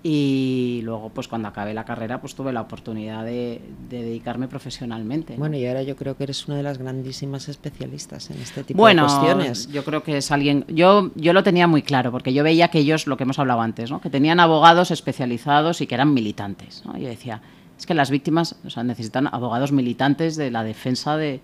y 0.06 0.82
luego 0.84 1.10
pues 1.10 1.30
cuando 1.30 1.48
acabé 1.48 1.74
la 1.74 1.86
carrera 1.86 2.20
pues 2.20 2.36
tuve 2.36 2.52
la 2.52 2.60
oportunidad 2.60 3.24
de, 3.24 3.62
dedicarme 3.90 4.50
profesionalmente. 4.50 5.36
Bueno, 5.38 5.56
y 5.56 5.66
ahora 5.66 5.82
yo 5.82 5.96
creo 5.96 6.18
que 6.18 6.26
eres 6.26 6.46
una 6.46 6.58
de 6.58 6.64
las 6.64 6.78
grandísimas 6.78 7.48
especialistas 7.48 8.30
en 8.30 8.42
este 8.42 8.66
tipo 8.66 8.86
de 8.86 8.98
cuestiones. 8.98 9.72
yo 9.72 9.86
creo 9.86 10.04
que 10.04 10.18
es 10.18 10.30
alguien, 10.32 10.66
yo, 10.68 11.12
yo 11.16 11.32
lo 11.32 11.42
tenía 11.42 11.68
muy 11.68 11.84
claro, 11.84 12.12
porque 12.12 12.34
yo 12.34 12.44
veía 12.44 12.68
que 12.68 12.80
ellos, 12.80 13.08
lo 13.08 13.16
que 13.16 13.24
hemos 13.24 13.40
hablado 13.40 13.62
antes, 13.62 13.92
¿no? 13.92 14.02
que 14.02 14.10
tenían 14.10 14.42
abogados 14.42 14.92
especializados 14.92 15.80
y 15.80 15.88
que 15.88 15.96
eran 15.96 16.14
militantes. 16.14 16.84
¿no? 16.86 16.98
Yo 16.98 17.08
decía, 17.08 17.42
es 17.78 17.86
que 17.86 17.94
las 17.94 18.10
víctimas 18.10 18.58
o 18.66 18.70
sea, 18.70 18.84
necesitan 18.84 19.28
abogados 19.28 19.72
militantes 19.72 20.36
de 20.36 20.52
la 20.52 20.66
defensa 20.66 21.16
de, 21.16 21.40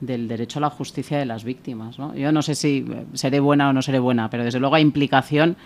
del 0.00 0.26
derecho 0.26 0.58
a 0.58 0.62
la 0.62 0.70
justicia 0.70 1.18
de 1.18 1.26
las 1.26 1.44
víctimas. 1.44 2.00
¿no? 2.00 2.16
Yo 2.16 2.32
no 2.32 2.42
sé 2.42 2.56
si 2.56 2.84
seré 3.14 3.38
buena 3.38 3.70
o 3.70 3.72
no 3.72 3.80
seré 3.80 4.00
buena, 4.00 4.28
pero 4.28 4.42
desde 4.42 4.58
luego 4.58 4.74
hay 4.74 4.82
implicación 4.82 5.56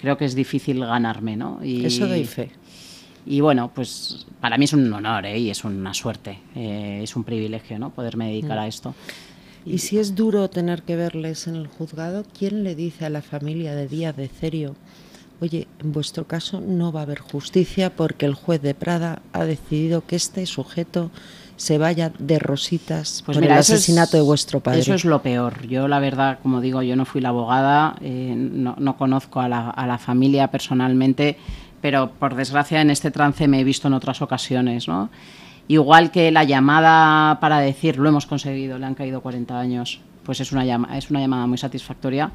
creo 0.00 0.16
que 0.16 0.24
es 0.24 0.34
difícil 0.34 0.80
ganarme, 0.80 1.36
¿no? 1.36 1.60
Y, 1.62 1.84
Eso 1.84 2.06
doy 2.06 2.24
fe. 2.24 2.50
Y 3.26 3.40
bueno, 3.40 3.70
pues 3.74 4.26
para 4.40 4.56
mí 4.56 4.64
es 4.64 4.72
un 4.72 4.90
honor 4.92 5.26
¿eh? 5.26 5.38
y 5.38 5.50
es 5.50 5.64
una 5.64 5.92
suerte, 5.92 6.38
eh, 6.54 7.00
es 7.02 7.14
un 7.16 7.24
privilegio, 7.24 7.78
¿no? 7.78 7.90
Poderme 7.90 8.28
dedicar 8.28 8.58
a 8.58 8.64
mm. 8.64 8.68
esto. 8.68 8.94
Y 9.66 9.78
si 9.78 9.98
es 9.98 10.14
duro 10.14 10.48
tener 10.48 10.82
que 10.82 10.96
verles 10.96 11.46
en 11.46 11.56
el 11.56 11.66
juzgado, 11.66 12.24
¿quién 12.38 12.64
le 12.64 12.74
dice 12.74 13.04
a 13.04 13.10
la 13.10 13.20
familia 13.20 13.74
de 13.74 13.88
Díaz 13.88 14.16
de 14.16 14.28
Cerio, 14.28 14.74
oye, 15.40 15.66
en 15.80 15.92
vuestro 15.92 16.26
caso 16.26 16.62
no 16.62 16.92
va 16.92 17.00
a 17.00 17.02
haber 17.02 17.18
justicia 17.18 17.94
porque 17.94 18.24
el 18.24 18.34
juez 18.34 18.62
de 18.62 18.74
Prada 18.74 19.20
ha 19.34 19.44
decidido 19.44 20.06
que 20.06 20.16
este 20.16 20.46
sujeto 20.46 21.10
se 21.60 21.76
vaya 21.76 22.10
de 22.18 22.38
rositas 22.38 23.22
pues 23.26 23.36
por 23.36 23.44
el 23.44 23.52
asesinato 23.52 24.16
de 24.16 24.22
vuestro 24.22 24.60
padre. 24.60 24.80
Eso 24.80 24.94
es 24.94 25.04
lo 25.04 25.20
peor. 25.20 25.66
Yo, 25.66 25.88
la 25.88 25.98
verdad, 25.98 26.38
como 26.42 26.62
digo, 26.62 26.80
yo 26.80 26.96
no 26.96 27.04
fui 27.04 27.20
la 27.20 27.28
abogada, 27.28 27.96
eh, 28.00 28.32
no, 28.34 28.96
conozco 28.96 29.40
a 29.40 29.48
la, 29.48 29.98
familia 29.98 30.48
personalmente, 30.48 31.36
pero 31.82 32.12
por 32.12 32.34
desgracia 32.34 32.80
en 32.80 32.88
este 32.88 33.10
trance 33.10 33.46
me 33.46 33.60
he 33.60 33.64
visto 33.64 33.88
en 33.88 33.92
otras 33.92 34.22
ocasiones, 34.22 34.88
¿no? 34.88 35.10
Igual 35.68 36.10
que 36.10 36.30
la 36.30 36.44
llamada 36.44 37.38
para 37.40 37.58
decir, 37.58 37.98
lo 37.98 38.08
hemos 38.08 38.24
conseguido, 38.24 38.78
le 38.78 38.86
han 38.86 38.94
caído 38.94 39.20
40 39.20 39.60
años, 39.60 40.00
pues 40.24 40.40
es 40.40 40.52
una, 40.52 40.64
llama, 40.64 40.96
es 40.96 41.10
una 41.10 41.20
llamada 41.20 41.46
muy 41.46 41.58
satisfactoria. 41.58 42.32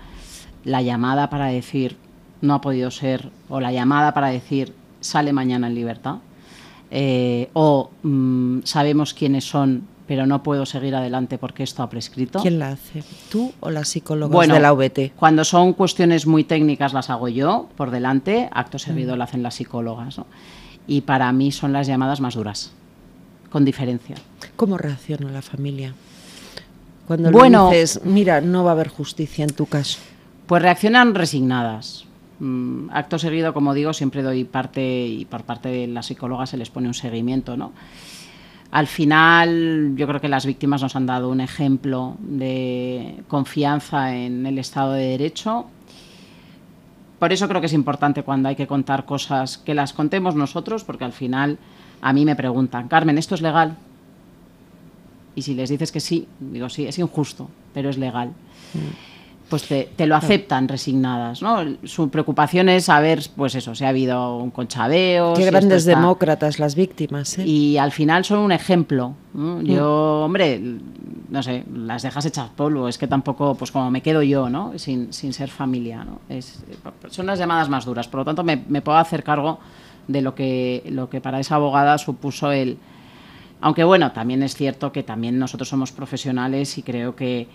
La 0.64 0.84
llamada 0.84 1.32
para 1.32 1.48
decir, 1.48 1.98
no 2.42 2.54
ha 2.54 2.62
podido 2.62 2.92
ser, 2.92 3.32
o 3.50 3.60
la 3.60 3.72
llamada 3.72 4.14
para 4.14 4.28
decir, 4.28 4.76
sale 5.00 5.34
mañana 5.34 5.66
en 5.66 5.74
libertad, 5.74 6.18
eh, 6.98 7.50
o 7.52 7.90
mm, 8.04 8.60
sabemos 8.64 9.14
quiénes 9.14 9.44
son, 9.44 9.86
pero 10.08 10.26
no 10.26 10.44
puedo 10.44 10.66
seguir 10.66 10.96
adelante 10.96 11.38
porque 11.38 11.64
esto 11.64 11.84
ha 11.84 11.90
prescrito. 11.90 12.40
¿Quién 12.40 12.58
la 12.58 12.70
hace? 12.70 13.04
¿Tú 13.30 13.52
o 13.60 13.70
la 13.70 13.84
psicóloga 13.84 14.48
de 14.48 14.60
la 14.62 14.72
VT? 14.72 15.12
Cuando 15.18 15.44
son 15.44 15.74
cuestiones 15.74 16.26
muy 16.26 16.46
técnicas 16.46 16.94
las 16.94 17.10
hago 17.10 17.28
yo 17.28 17.68
por 17.76 17.92
delante, 17.92 18.48
acto 18.54 18.80
servido 18.80 19.14
mm. 19.14 19.18
lo 19.18 19.24
hacen 19.26 19.44
las 19.44 19.56
psicólogas. 19.56 20.22
Y 20.88 21.02
para 21.02 21.30
mí 21.34 21.52
son 21.52 21.74
las 21.74 21.86
llamadas 21.86 22.22
más 22.22 22.36
duras, 22.36 22.72
con 23.50 23.66
diferencia. 23.66 24.16
¿Cómo 24.56 24.78
reacciona 24.78 25.30
la 25.32 25.42
familia? 25.42 25.94
Cuando 27.08 27.30
le 27.30 27.50
dices, 27.50 28.00
mira, 28.06 28.40
no 28.40 28.64
va 28.64 28.72
a 28.72 28.74
haber 28.74 28.88
justicia 28.88 29.44
en 29.44 29.52
tu 29.52 29.66
caso. 29.66 30.00
Pues 30.48 30.62
reaccionan 30.62 31.14
resignadas 31.14 32.06
acto 32.92 33.18
seguido, 33.18 33.54
como 33.54 33.74
digo, 33.74 33.94
siempre 33.94 34.24
doy 34.24 34.44
parte 34.44 35.06
y 35.08 35.26
por 35.26 35.44
parte 35.44 35.70
de 35.70 35.88
la 35.88 36.04
psicóloga 36.04 36.46
se 36.46 36.58
les 36.58 36.70
pone 36.70 36.88
un 36.88 36.94
seguimiento, 36.94 37.56
¿no? 37.58 37.72
Al 38.72 38.88
final, 38.88 39.94
yo 39.96 40.08
creo 40.08 40.20
que 40.20 40.28
las 40.28 40.46
víctimas 40.46 40.82
nos 40.82 40.96
han 40.96 41.06
dado 41.06 41.30
un 41.30 41.40
ejemplo 41.40 42.18
de 42.20 43.24
confianza 43.28 44.16
en 44.16 44.46
el 44.46 44.58
Estado 44.58 44.94
de 44.94 45.08
Derecho. 45.08 45.68
Por 47.20 47.32
eso 47.32 47.48
creo 47.48 47.62
que 47.62 47.68
es 47.68 47.74
importante 47.74 48.24
cuando 48.24 48.50
hay 48.50 48.56
que 48.56 48.68
contar 48.68 49.06
cosas 49.06 49.58
que 49.58 49.74
las 49.74 49.94
contemos 49.94 50.36
nosotros, 50.36 50.84
porque 50.84 51.06
al 51.06 51.14
final 51.14 51.58
a 52.02 52.12
mí 52.12 52.26
me 52.26 52.36
preguntan, 52.36 52.90
Carmen, 52.90 53.18
¿esto 53.18 53.36
es 53.36 53.42
legal? 53.42 53.78
Y 55.36 55.42
si 55.44 55.54
les 55.54 55.70
dices 55.70 55.92
que 55.92 56.00
sí, 56.02 56.28
digo, 56.40 56.68
sí, 56.68 56.86
es 56.86 57.00
injusto, 57.00 57.50
pero 57.74 57.90
es 57.90 57.98
legal. 57.98 58.30
Mm. 58.74 59.15
Pues 59.50 59.68
te, 59.68 60.08
lo 60.08 60.16
aceptan 60.16 60.68
resignadas, 60.68 61.42
¿no? 61.42 61.78
Su 61.84 62.10
preocupación 62.10 62.68
es 62.70 62.86
saber, 62.86 63.22
pues 63.36 63.54
eso, 63.56 63.76
si 63.76 63.86
ha 63.86 63.90
habido 63.90 64.38
un 64.38 64.50
conchabeo. 64.50 65.34
Qué 65.36 65.46
grandes 65.46 65.86
demócratas 65.86 66.58
las 66.58 66.76
víctimas, 66.76 67.38
¿eh? 67.38 67.46
Y 67.46 67.78
al 67.78 67.92
final 67.92 68.26
son 68.26 68.40
un 68.40 68.52
ejemplo. 68.52 69.14
Yo, 69.34 70.20
mm. 70.22 70.26
hombre, 70.26 70.62
no 71.30 71.44
sé, 71.44 71.64
las 71.74 72.02
dejas 72.02 72.26
hechas 72.26 72.50
polvo, 72.56 72.88
es 72.88 72.98
que 72.98 73.08
tampoco, 73.08 73.56
pues 73.56 73.72
como 73.72 73.92
me 73.92 74.02
quedo 74.02 74.24
yo, 74.24 74.50
¿no? 74.50 74.78
Sin, 74.80 75.14
sin 75.14 75.32
ser 75.34 75.50
familia, 75.50 76.04
¿no? 76.04 76.22
Es, 76.28 76.64
son 77.10 77.28
las 77.28 77.38
llamadas 77.38 77.70
más 77.70 77.86
duras, 77.86 78.08
por 78.08 78.22
lo 78.22 78.26
tanto 78.26 78.44
me, 78.44 78.64
me 78.68 78.82
puedo 78.82 78.98
hacer 78.98 79.24
cargo 79.24 79.60
de 80.08 80.22
lo 80.22 80.34
que, 80.34 80.84
lo 80.90 81.10
que 81.10 81.22
para 81.22 81.40
esa 81.40 81.56
abogada 81.56 81.98
supuso 81.98 82.52
el... 82.52 82.78
Aunque 83.62 83.84
bueno, 83.84 84.12
también 84.12 84.44
es 84.44 84.56
cierto 84.56 84.92
que 84.92 85.04
también 85.04 85.40
nosotros 85.40 85.70
somos 85.70 85.92
profesionales 85.92 86.78
y 86.78 86.84
creo 86.84 87.16
que 87.16 87.48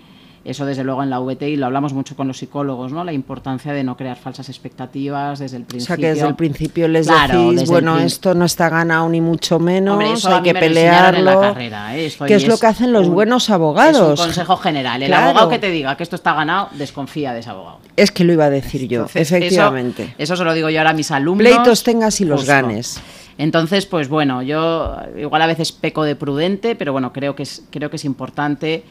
eso 0.42 0.64
desde 0.64 0.85
luego 0.85 1.03
en 1.03 1.11
la 1.11 1.20
VTI 1.20 1.57
lo 1.57 1.66
hablamos 1.66 1.92
mucho 1.92 2.16
con 2.16 2.26
los 2.26 2.38
psicólogos, 2.38 2.92
¿no? 2.92 3.05
La 3.05 3.12
importancia 3.12 3.74
de 3.74 3.85
no 3.85 3.96
crear 3.96 4.16
falsas 4.16 4.48
expectativas 4.48 5.38
desde 5.38 5.59
el 5.59 5.64
principio. 5.64 5.85
O 5.85 5.87
sea, 5.87 5.96
que 5.98 6.14
desde 6.14 6.26
el 6.29 6.35
principio 6.35 6.88
les 6.88 7.07
decís, 7.07 7.68
bueno, 7.68 7.98
esto 7.98 8.35
no 8.35 8.46
está 8.46 8.70
ganado 8.70 9.09
ni 9.11 9.20
mucho 9.20 9.59
menos, 9.59 10.24
hay 10.24 10.42
que 10.42 10.55
pelearlo. 10.55 11.40
carrera, 11.40 11.96
¿eh? 11.96 12.11
que 12.26 12.35
es 12.35 12.48
lo 12.48 12.57
que 12.57 12.66
hacen 12.66 12.90
los 12.92 13.09
buenos 13.09 13.50
abogados. 13.50 14.14
Es 14.14 14.20
un 14.20 14.26
consejo 14.26 14.57
general. 14.57 15.03
El 15.03 15.12
abogado 15.12 15.50
que 15.50 15.59
te 15.59 15.70
diga 15.70 15.96
que 15.96 16.05
esto 16.05 16.16
está 16.16 16.33
ganado, 16.33 16.70
desconfía 16.72 17.35
de 17.35 17.40
ese 17.40 17.50
abogado. 17.50 17.79
Es 17.96 18.11
que 18.11 18.24
lo 18.24 18.33
iba 18.33 18.46
a 18.46 18.50
decir 18.50 18.88
yo, 18.88 19.07
efectivamente. 19.12 20.14
Eso, 20.16 20.37
se 20.37 20.44
lo 20.44 20.55
digo 20.55 20.70
yo 20.70 20.79
ahora 20.79 20.90
a 20.90 20.94
mis 20.94 21.11
alumnos. 21.11 21.46
Pleitos 21.46 21.83
tengas 21.83 22.18
y 22.22 22.24
los 22.24 22.46
ganes. 22.46 23.00
Entonces, 23.37 23.87
pues 23.87 24.09
bueno, 24.09 24.42
yo 24.42 24.96
igual 25.18 25.42
a 25.42 25.46
veces 25.46 25.72
peco 25.72 26.05
de 26.05 26.16
prudente, 26.16 26.76
pero 26.76 26.92
bueno, 26.92 27.12
creo 27.12 27.35
que 27.35 27.42
es, 27.42 27.62
creo 27.70 27.88
que 27.88 27.96
es 27.96 28.05
importante 28.05 28.85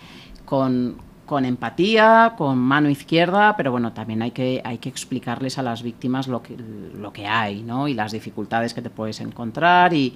con, 0.46 0.96
con 1.30 1.46
empatía, 1.46 2.34
con 2.36 2.58
mano 2.58 2.90
izquierda, 2.90 3.56
pero 3.56 3.72
bueno, 3.72 3.94
también 3.94 4.24
hay 4.24 4.32
que, 4.32 4.64
hay 4.66 4.80
que 4.80 4.90
explicarles 4.90 5.60
a 5.60 5.62
las 5.62 5.84
víctimas 5.84 6.28
lo 6.28 6.42
que, 6.42 6.58
lo 6.58 7.14
que 7.14 7.28
hay, 7.28 7.62
¿no? 7.62 7.88
Y 7.88 7.94
las 7.94 8.14
dificultades 8.14 8.74
que 8.74 8.82
te 8.82 8.90
puedes 8.90 9.20
encontrar 9.20 9.94
y, 9.94 10.16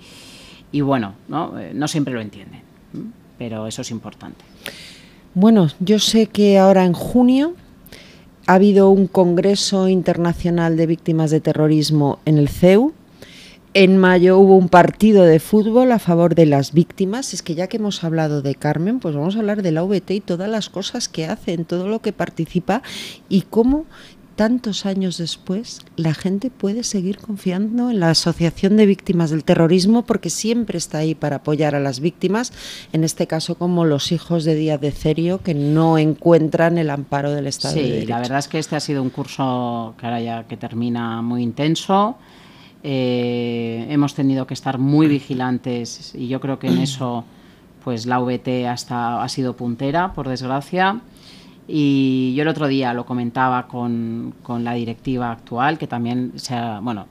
y 0.72 0.82
bueno, 0.82 1.14
¿no? 1.28 1.60
Eh, 1.60 1.72
no 1.76 1.88
siempre 1.88 2.16
lo 2.16 2.20
entienden, 2.20 2.64
pero 3.38 3.68
eso 3.68 3.84
es 3.84 3.92
importante. 3.92 4.44
Bueno, 5.36 5.68
yo 5.80 6.00
sé 6.00 6.26
que 6.26 6.58
ahora 6.58 6.84
en 6.84 6.94
junio 6.94 7.54
ha 8.48 8.56
habido 8.56 8.90
un 8.90 9.06
Congreso 9.06 9.90
Internacional 9.90 10.78
de 10.78 10.88
Víctimas 10.88 11.30
de 11.30 11.42
Terrorismo 11.42 12.18
en 12.26 12.40
el 12.40 12.50
CEU 12.50 12.92
en 13.74 13.98
mayo 13.98 14.38
hubo 14.38 14.56
un 14.56 14.70
partido 14.70 15.24
de 15.24 15.40
fútbol 15.40 15.92
a 15.92 16.00
favor 16.00 16.36
de 16.36 16.46
las 16.46 16.74
víctimas. 16.74 17.34
Es 17.34 17.42
que 17.42 17.56
ya 17.56 17.68
que 17.68 17.78
hemos 17.78 18.04
hablado 18.04 18.42
de 18.42 18.56
Carmen, 18.56 19.00
pues 19.00 19.16
vamos 19.16 19.36
a 19.36 19.40
hablar 19.40 19.62
de 19.64 19.72
la 19.72 19.84
VT 19.84 20.12
y 20.12 20.22
todas 20.22 20.50
las 20.50 20.70
cosas 20.70 21.10
que 21.10 21.26
hace, 21.26 21.54
en 21.54 21.66
todo 21.66 21.88
lo 21.88 22.00
que 22.00 22.14
participa 22.14 22.84
y 23.30 23.42
cómo 23.42 23.86
tantos 24.36 24.88
años 24.88 25.20
después 25.20 25.82
la 25.96 26.16
gente 26.16 26.50
puede 26.50 26.84
seguir 26.84 27.20
confiando 27.20 27.92
en 27.92 28.00
la 28.00 28.10
Asociación 28.10 28.78
de 28.78 28.88
Víctimas 28.88 29.30
del 29.30 29.44
Terrorismo 29.44 30.04
porque 30.04 30.32
siempre 30.32 30.78
está 30.78 31.00
ahí 31.00 31.14
para 31.14 31.38
apoyar 31.38 31.76
a 31.76 31.80
las 31.80 32.00
víctimas, 32.00 32.52
en 32.94 33.04
este 33.04 33.28
caso 33.28 33.56
como 33.56 33.86
los 33.86 34.12
hijos 34.12 34.44
de 34.44 34.56
Díaz 34.56 34.82
de 34.82 34.92
Cerio 34.92 35.42
que 35.44 35.54
no 35.54 36.00
encuentran 36.00 36.80
el 36.80 36.90
amparo 36.90 37.32
del 37.32 37.46
Estado. 37.46 37.76
Sí, 37.76 38.06
la 38.08 38.20
verdad 38.20 38.40
es 38.40 38.48
que 38.48 38.58
este 38.58 38.76
ha 38.76 38.80
sido 38.80 39.04
un 39.04 39.12
curso 39.12 39.94
que 40.00 40.06
ahora 40.06 40.22
ya 40.22 40.44
que 40.48 40.58
termina 40.58 41.22
muy 41.22 41.44
intenso. 41.44 42.18
Eh, 42.86 43.88
hemos 43.90 44.14
tenido 44.14 44.46
que 44.46 44.54
estar 44.54 44.78
muy 44.78 45.08
vigilantes 45.08 46.14
y 46.16 46.28
yo 46.28 46.42
creo 46.42 46.60
que 46.60 46.68
en 46.68 46.80
eso 46.80 47.24
pues 47.84 48.06
la 48.06 48.20
VT 48.20 48.68
hasta 48.68 49.24
ha 49.24 49.30
sido 49.30 49.56
puntera, 49.56 50.14
por 50.14 50.28
desgracia. 50.28 51.02
Y 51.68 52.34
yo 52.36 52.42
el 52.42 52.50
otro 52.50 52.68
día 52.68 52.94
lo 52.94 53.06
comentaba 53.06 53.68
con, 53.68 54.34
la 54.60 54.74
directiva 54.74 55.32
actual, 55.32 55.78
que 55.78 55.88
también 55.88 56.34
se 56.36 56.56
ha, 56.56 56.80
bueno, 56.82 57.08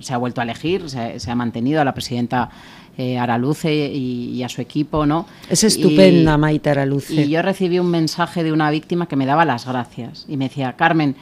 se 0.00 0.14
ha 0.14 0.16
vuelto 0.16 0.40
a 0.40 0.44
elegir, 0.44 0.88
se, 0.88 1.30
ha 1.30 1.34
mantenido 1.34 1.80
a 1.80 1.84
la 1.84 1.92
presidenta 1.92 2.50
eh, 2.96 3.18
Araluce 3.18 3.72
y, 3.72 4.42
a 4.42 4.48
su 4.48 4.62
equipo, 4.62 5.04
¿no? 5.04 5.26
Es 5.48 5.62
estupenda, 5.64 6.38
Maite 6.38 6.70
Araluce. 6.70 7.14
Y 7.14 7.28
yo 7.28 7.42
recibí 7.42 7.78
un 7.78 7.90
mensaje 7.90 8.42
de 8.42 8.52
una 8.52 8.70
víctima 8.70 9.06
que 9.06 9.16
me 9.16 9.26
daba 9.26 9.44
las 9.44 9.66
gracias 9.66 10.24
y 10.26 10.38
me 10.38 10.48
decía, 10.48 10.74
Carmen, 10.76 11.16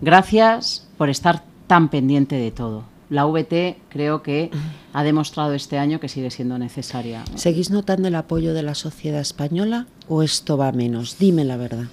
gracias 0.00 0.88
por 0.96 1.10
estar 1.10 1.42
tan 1.66 1.88
pendiente 1.90 2.36
de 2.36 2.50
todo 2.50 2.91
la 3.12 3.26
VT 3.26 3.76
creo 3.90 4.22
que 4.22 4.50
ha 4.94 5.04
demostrado 5.04 5.52
este 5.52 5.78
año 5.78 6.00
que 6.00 6.08
sigue 6.08 6.30
siendo 6.30 6.58
necesaria. 6.58 7.22
¿Seguís 7.34 7.70
notando 7.70 8.08
el 8.08 8.14
apoyo 8.14 8.54
de 8.54 8.62
la 8.62 8.74
sociedad 8.74 9.20
española 9.20 9.86
o 10.08 10.22
esto 10.22 10.56
va 10.56 10.72
menos? 10.72 11.18
Dime 11.18 11.44
la 11.44 11.58
verdad. 11.58 11.84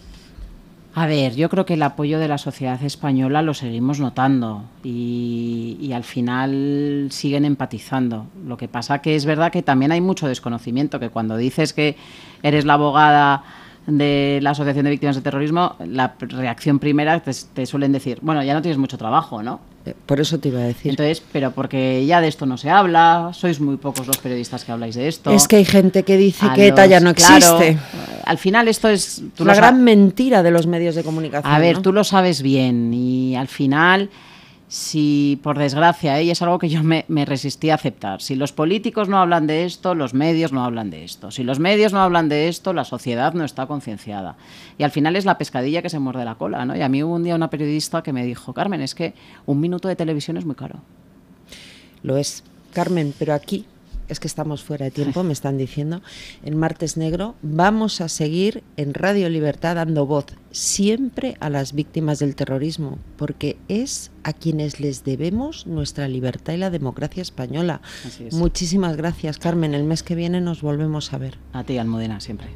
A 0.96 1.06
ver, 1.06 1.36
yo 1.36 1.50
creo 1.50 1.66
que 1.66 1.76
el 1.76 1.84
apoyo 1.84 2.20
de 2.20 2.28
la 2.28 2.38
sociedad 2.38 2.82
española 2.84 3.42
lo 3.42 3.54
seguimos 3.54 4.00
notando 4.00 4.64
y, 4.84 5.78
y, 5.80 5.94
al 5.94 6.04
final 6.04 7.10
siguen 7.12 7.46
empatizando. 7.46 8.26
Lo 8.46 8.58
que 8.58 8.68
pasa 8.68 9.00
que 9.00 9.16
es 9.16 9.26
verdad 9.26 9.52
que 9.52 9.62
también 9.62 9.92
hay 9.92 10.02
mucho 10.02 10.28
desconocimiento, 10.28 11.00
que 11.00 11.10
cuando 11.10 11.38
dices 11.38 11.74
que 11.74 11.96
eres 12.42 12.66
la 12.66 12.74
abogada 12.74 13.44
de 13.88 14.40
la 14.42 14.52
Asociación 14.52 14.86
de 14.86 14.92
Víctimas 14.92 15.16
de 15.16 15.22
Terrorismo, 15.22 15.76
la 15.80 16.16
reacción 16.20 16.80
primera 16.80 17.20
te, 17.22 17.66
suelen 17.66 17.92
decir, 17.92 18.20
bueno, 18.22 18.44
ya 18.44 18.54
no 18.54 18.62
tienes 18.62 18.78
mucho 18.78 18.98
trabajo, 18.98 19.44
¿no? 19.44 19.60
Eh, 19.86 19.94
por 20.06 20.20
eso 20.20 20.40
te 20.40 20.50
iba 20.50 20.60
a 20.60 20.64
decir. 20.64 20.92
Entonces, 20.92 21.24
pero 21.32 21.52
porque 21.52 22.06
ya 22.06 22.22
de 22.22 22.28
esto 22.28 22.46
no 22.46 22.58
se 22.58 22.70
habla, 22.70 23.32
sois 23.34 23.60
muy 23.60 23.78
pocos 23.78 24.08
los 24.08 24.18
periodistas 24.18 24.66
que 24.66 24.72
habláis 24.72 24.96
de 24.96 25.08
esto. 25.08 25.32
Es 25.32 25.48
que 25.48 25.58
hay 25.58 25.66
gente 25.66 26.04
que 26.04 26.18
dice 26.18 26.48
que 26.54 26.68
ETA 26.68 26.86
ya 26.86 27.00
no 27.00 27.10
existe. 27.10 27.78
al 28.26 28.38
final 28.38 28.68
esto 28.68 28.90
es... 28.90 29.24
la 29.38 29.56
gran 29.56 29.84
mentira 29.84 30.44
de 30.44 30.52
los 30.52 30.68
medios 30.68 30.96
de 30.96 31.04
comunicación. 31.04 31.54
A 31.54 31.60
ver, 31.60 31.82
tú 31.82 31.94
lo 31.94 32.04
sabes 32.04 32.42
bien 32.42 32.94
y 32.94 33.36
al 33.36 33.48
final 33.48 34.10
si 34.70 35.40
por 35.42 35.58
desgracia, 35.58 36.20
¿eh? 36.20 36.26
y 36.26 36.30
es 36.30 36.44
algo 36.44 36.60
que 36.60 36.70
yo 36.70 36.84
me, 36.84 37.04
resistí 37.26 37.72
a 37.72 37.74
aceptar, 37.74 38.22
si 38.22 38.36
los 38.36 38.54
políticos 38.54 39.10
no 39.10 39.18
hablan 39.18 39.48
de 39.48 39.66
esto, 39.66 39.96
los 39.96 40.14
medios 40.14 40.54
no 40.54 40.64
hablan 40.64 40.92
de 40.92 41.04
esto. 41.04 41.32
Si 41.32 41.44
los 41.44 41.60
medios 41.60 41.92
no 41.92 42.02
hablan 42.02 42.30
de 42.30 42.48
esto, 42.48 42.72
la 42.72 42.86
sociedad 42.86 43.34
no 43.34 43.44
está 43.44 43.66
concienciada. 43.66 44.38
Y 44.78 44.84
al 44.84 44.92
final 44.92 45.16
es 45.16 45.26
la 45.26 45.40
pescadilla 45.40 45.82
que 45.82 45.90
se 45.90 45.98
muerde 45.98 46.24
la 46.24 46.36
cola. 46.36 46.66
¿no? 46.66 46.78
Y 46.78 46.82
a 46.84 46.88
mí 46.88 47.02
hubo 47.02 47.16
un 47.16 47.24
día 47.24 47.34
una 47.34 47.50
periodista 47.50 48.04
que 48.04 48.14
me 48.14 48.24
dijo, 48.24 48.54
Carmen, 48.54 48.82
es 48.82 48.94
que 48.94 49.16
un 49.48 49.60
minuto 49.60 49.88
de 49.88 49.96
televisión 49.96 50.38
es 50.38 50.46
muy 50.46 50.56
caro. 50.56 50.82
Lo 52.04 52.16
es. 52.16 52.44
Carmen, 52.72 53.16
pero 53.18 53.34
aquí 53.34 53.66
es 54.10 54.20
que 54.20 54.28
estamos 54.28 54.64
fuera 54.64 54.86
de 54.86 54.92
tiempo, 54.92 55.24
me 55.24 55.34
están 55.34 55.58
diciendo, 55.58 56.02
en 56.44 56.58
Martes 56.58 56.98
Negro 56.98 57.36
vamos 57.42 58.02
a 58.02 58.10
seguir 58.10 58.64
en 58.76 58.94
Radio 58.94 59.30
Libertad 59.30 59.76
dando 59.76 60.06
voz 60.06 60.26
siempre 60.52 61.38
a 61.40 61.50
las 61.50 61.74
víctimas 61.74 62.20
del 62.20 62.36
terrorismo, 62.36 62.98
porque 63.18 63.58
es 63.68 64.12
a 64.24 64.34
quienes 64.34 64.80
les 64.80 65.04
debemos 65.04 65.68
nuestra 65.68 66.08
libertad 66.08 66.54
y 66.54 66.58
la 66.58 66.72
democracia 66.72 67.22
española. 67.22 67.82
Muchísimas 68.32 68.98
gracias, 68.98 69.38
Carmen. 69.38 69.74
El 69.74 69.84
mes 69.84 70.04
que 70.04 70.16
viene 70.16 70.42
nos 70.42 70.62
volvemos 70.62 71.14
a 71.14 71.20
ver. 71.20 71.38
A 71.54 71.64
ti, 71.64 71.78
Almudena, 71.78 72.20
siempre. 72.20 72.48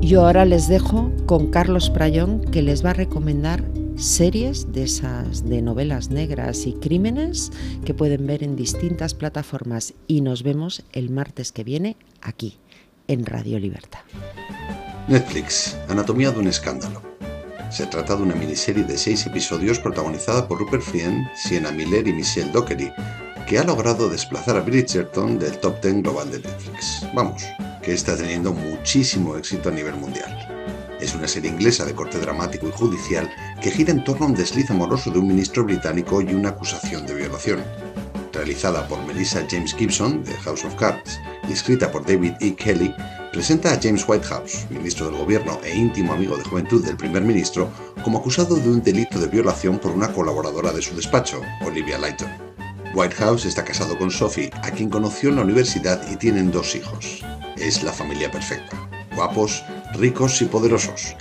Yo 0.00 0.26
ahora 0.26 0.44
les 0.44 0.68
dejo 0.68 1.10
con 1.26 1.50
Carlos 1.50 1.88
Prayón, 1.90 2.40
que 2.40 2.62
les 2.62 2.84
va 2.84 2.90
a 2.90 2.94
recomendar 2.94 3.64
series 3.96 4.72
de 4.72 4.84
esas 4.84 5.48
de 5.48 5.62
novelas 5.62 6.10
negras 6.10 6.66
y 6.66 6.74
crímenes 6.74 7.52
que 7.84 7.94
pueden 7.94 8.26
ver 8.26 8.42
en 8.42 8.56
distintas 8.56 9.14
plataformas 9.14 9.94
y 10.06 10.20
nos 10.20 10.42
vemos 10.42 10.84
el 10.92 11.10
martes 11.10 11.52
que 11.52 11.64
viene 11.64 11.96
aquí 12.20 12.58
en 13.08 13.24
Radio 13.24 13.58
Libertad. 13.58 14.00
Netflix, 15.08 15.76
Anatomía 15.88 16.30
de 16.30 16.40
un 16.40 16.48
escándalo. 16.48 17.02
Se 17.70 17.86
trata 17.86 18.16
de 18.16 18.22
una 18.22 18.34
miniserie 18.34 18.84
de 18.84 18.96
seis 18.96 19.26
episodios 19.26 19.78
protagonizada 19.78 20.46
por 20.48 20.58
Rupert 20.58 20.82
Friend, 20.82 21.26
Sienna 21.34 21.70
Miller 21.70 22.06
y 22.06 22.12
Michelle 22.12 22.50
Dockery, 22.52 22.92
que 23.46 23.58
ha 23.58 23.64
logrado 23.64 24.08
desplazar 24.08 24.56
a 24.56 24.60
Bridgerton 24.60 25.38
del 25.38 25.58
top 25.58 25.80
10 25.82 26.02
global 26.02 26.30
de 26.30 26.38
Netflix. 26.38 27.06
Vamos, 27.14 27.42
que 27.82 27.92
está 27.92 28.16
teniendo 28.16 28.52
muchísimo 28.52 29.36
éxito 29.36 29.68
a 29.68 29.72
nivel 29.72 29.94
mundial. 29.94 30.54
Es 31.00 31.14
una 31.14 31.28
serie 31.28 31.50
inglesa 31.50 31.84
de 31.84 31.94
corte 31.94 32.18
dramático 32.18 32.66
y 32.66 32.72
judicial 32.72 33.30
que 33.64 33.70
gira 33.70 33.92
en 33.92 34.04
torno 34.04 34.26
a 34.26 34.28
un 34.28 34.34
desliz 34.34 34.70
amoroso 34.70 35.10
de 35.10 35.18
un 35.18 35.26
ministro 35.26 35.64
británico 35.64 36.20
y 36.20 36.34
una 36.34 36.50
acusación 36.50 37.06
de 37.06 37.14
violación. 37.14 37.64
Realizada 38.30 38.86
por 38.86 39.02
Melissa 39.06 39.46
James 39.50 39.74
Gibson 39.74 40.22
de 40.22 40.34
House 40.34 40.66
of 40.66 40.74
Cards 40.74 41.18
y 41.48 41.54
escrita 41.54 41.90
por 41.90 42.04
David 42.04 42.34
E. 42.40 42.54
Kelly, 42.54 42.94
presenta 43.32 43.72
a 43.72 43.80
James 43.82 44.06
Whitehouse, 44.06 44.66
ministro 44.68 45.06
del 45.06 45.16
gobierno 45.16 45.58
e 45.64 45.74
íntimo 45.74 46.12
amigo 46.12 46.36
de 46.36 46.44
juventud 46.44 46.84
del 46.84 46.98
primer 46.98 47.22
ministro, 47.22 47.70
como 48.02 48.18
acusado 48.18 48.56
de 48.56 48.68
un 48.68 48.82
delito 48.82 49.18
de 49.18 49.28
violación 49.28 49.78
por 49.78 49.92
una 49.92 50.12
colaboradora 50.12 50.70
de 50.70 50.82
su 50.82 50.94
despacho, 50.94 51.40
Olivia 51.64 51.96
Lighton. 51.96 52.28
Whitehouse 52.94 53.46
está 53.46 53.64
casado 53.64 53.96
con 53.96 54.10
Sophie, 54.10 54.50
a 54.62 54.72
quien 54.72 54.90
conoció 54.90 55.30
en 55.30 55.36
la 55.36 55.42
universidad 55.42 56.06
y 56.12 56.16
tienen 56.16 56.50
dos 56.50 56.76
hijos. 56.76 57.24
Es 57.56 57.82
la 57.82 57.94
familia 57.94 58.30
perfecta 58.30 58.84
guapos, 59.14 59.64
ricos 59.94 60.42
y 60.42 60.46
poderosos. 60.46 61.16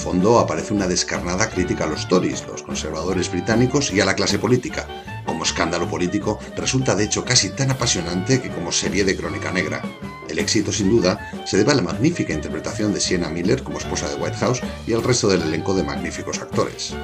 Fondo 0.00 0.38
aparece 0.38 0.72
una 0.72 0.88
descarnada 0.88 1.50
crítica 1.50 1.84
a 1.84 1.86
los 1.86 2.08
Tories, 2.08 2.46
los 2.46 2.62
conservadores 2.62 3.30
británicos 3.30 3.92
y 3.92 4.00
a 4.00 4.06
la 4.06 4.14
clase 4.14 4.38
política, 4.38 4.86
Como 5.26 5.44
escándalo 5.44 5.88
político, 5.88 6.38
resulta 6.56 6.94
de 6.94 7.04
hecho 7.04 7.24
casi 7.24 7.50
tan 7.50 7.70
apasionante 7.70 8.40
que 8.40 8.48
como 8.48 8.72
serie 8.72 9.04
de 9.04 9.16
crónica 9.16 9.52
negra. 9.52 9.82
El 10.28 10.38
éxito, 10.38 10.72
sin 10.72 10.90
duda, 10.90 11.30
se 11.44 11.58
debe 11.58 11.72
a 11.72 11.74
la 11.74 11.82
magnífica 11.82 12.32
interpretación 12.32 12.94
de 12.94 13.00
Sienna 13.00 13.28
Miller 13.28 13.62
como 13.62 13.78
esposa 13.78 14.08
de 14.08 14.16
White 14.16 14.38
House 14.38 14.62
y 14.86 14.94
al 14.94 15.02
resto 15.02 15.28
del 15.28 15.42
elenco 15.42 15.74
de 15.74 15.84
magníficos 15.84 16.38
actores. 16.38 16.94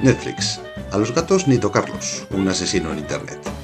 Netflix. 0.00 0.58
A 0.90 0.98
los 0.98 1.14
gatos 1.14 1.46
ni 1.46 1.58
tocarlos. 1.58 2.26
Un 2.30 2.48
asesino 2.48 2.92
en 2.92 2.98
Internet 2.98 3.61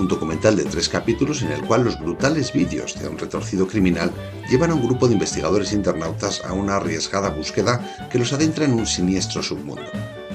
un 0.00 0.08
documental 0.08 0.56
de 0.56 0.64
tres 0.64 0.88
capítulos 0.88 1.42
en 1.42 1.52
el 1.52 1.62
cual 1.62 1.84
los 1.84 2.00
brutales 2.00 2.52
vídeos 2.52 2.98
de 2.98 3.08
un 3.08 3.18
retorcido 3.18 3.66
criminal 3.66 4.10
llevan 4.48 4.70
a 4.70 4.74
un 4.74 4.82
grupo 4.82 5.06
de 5.06 5.14
investigadores 5.14 5.72
internautas 5.72 6.42
a 6.44 6.54
una 6.54 6.76
arriesgada 6.76 7.28
búsqueda 7.28 8.08
que 8.10 8.18
los 8.18 8.32
adentra 8.32 8.64
en 8.64 8.72
un 8.72 8.86
siniestro 8.86 9.42
submundo. 9.42 9.90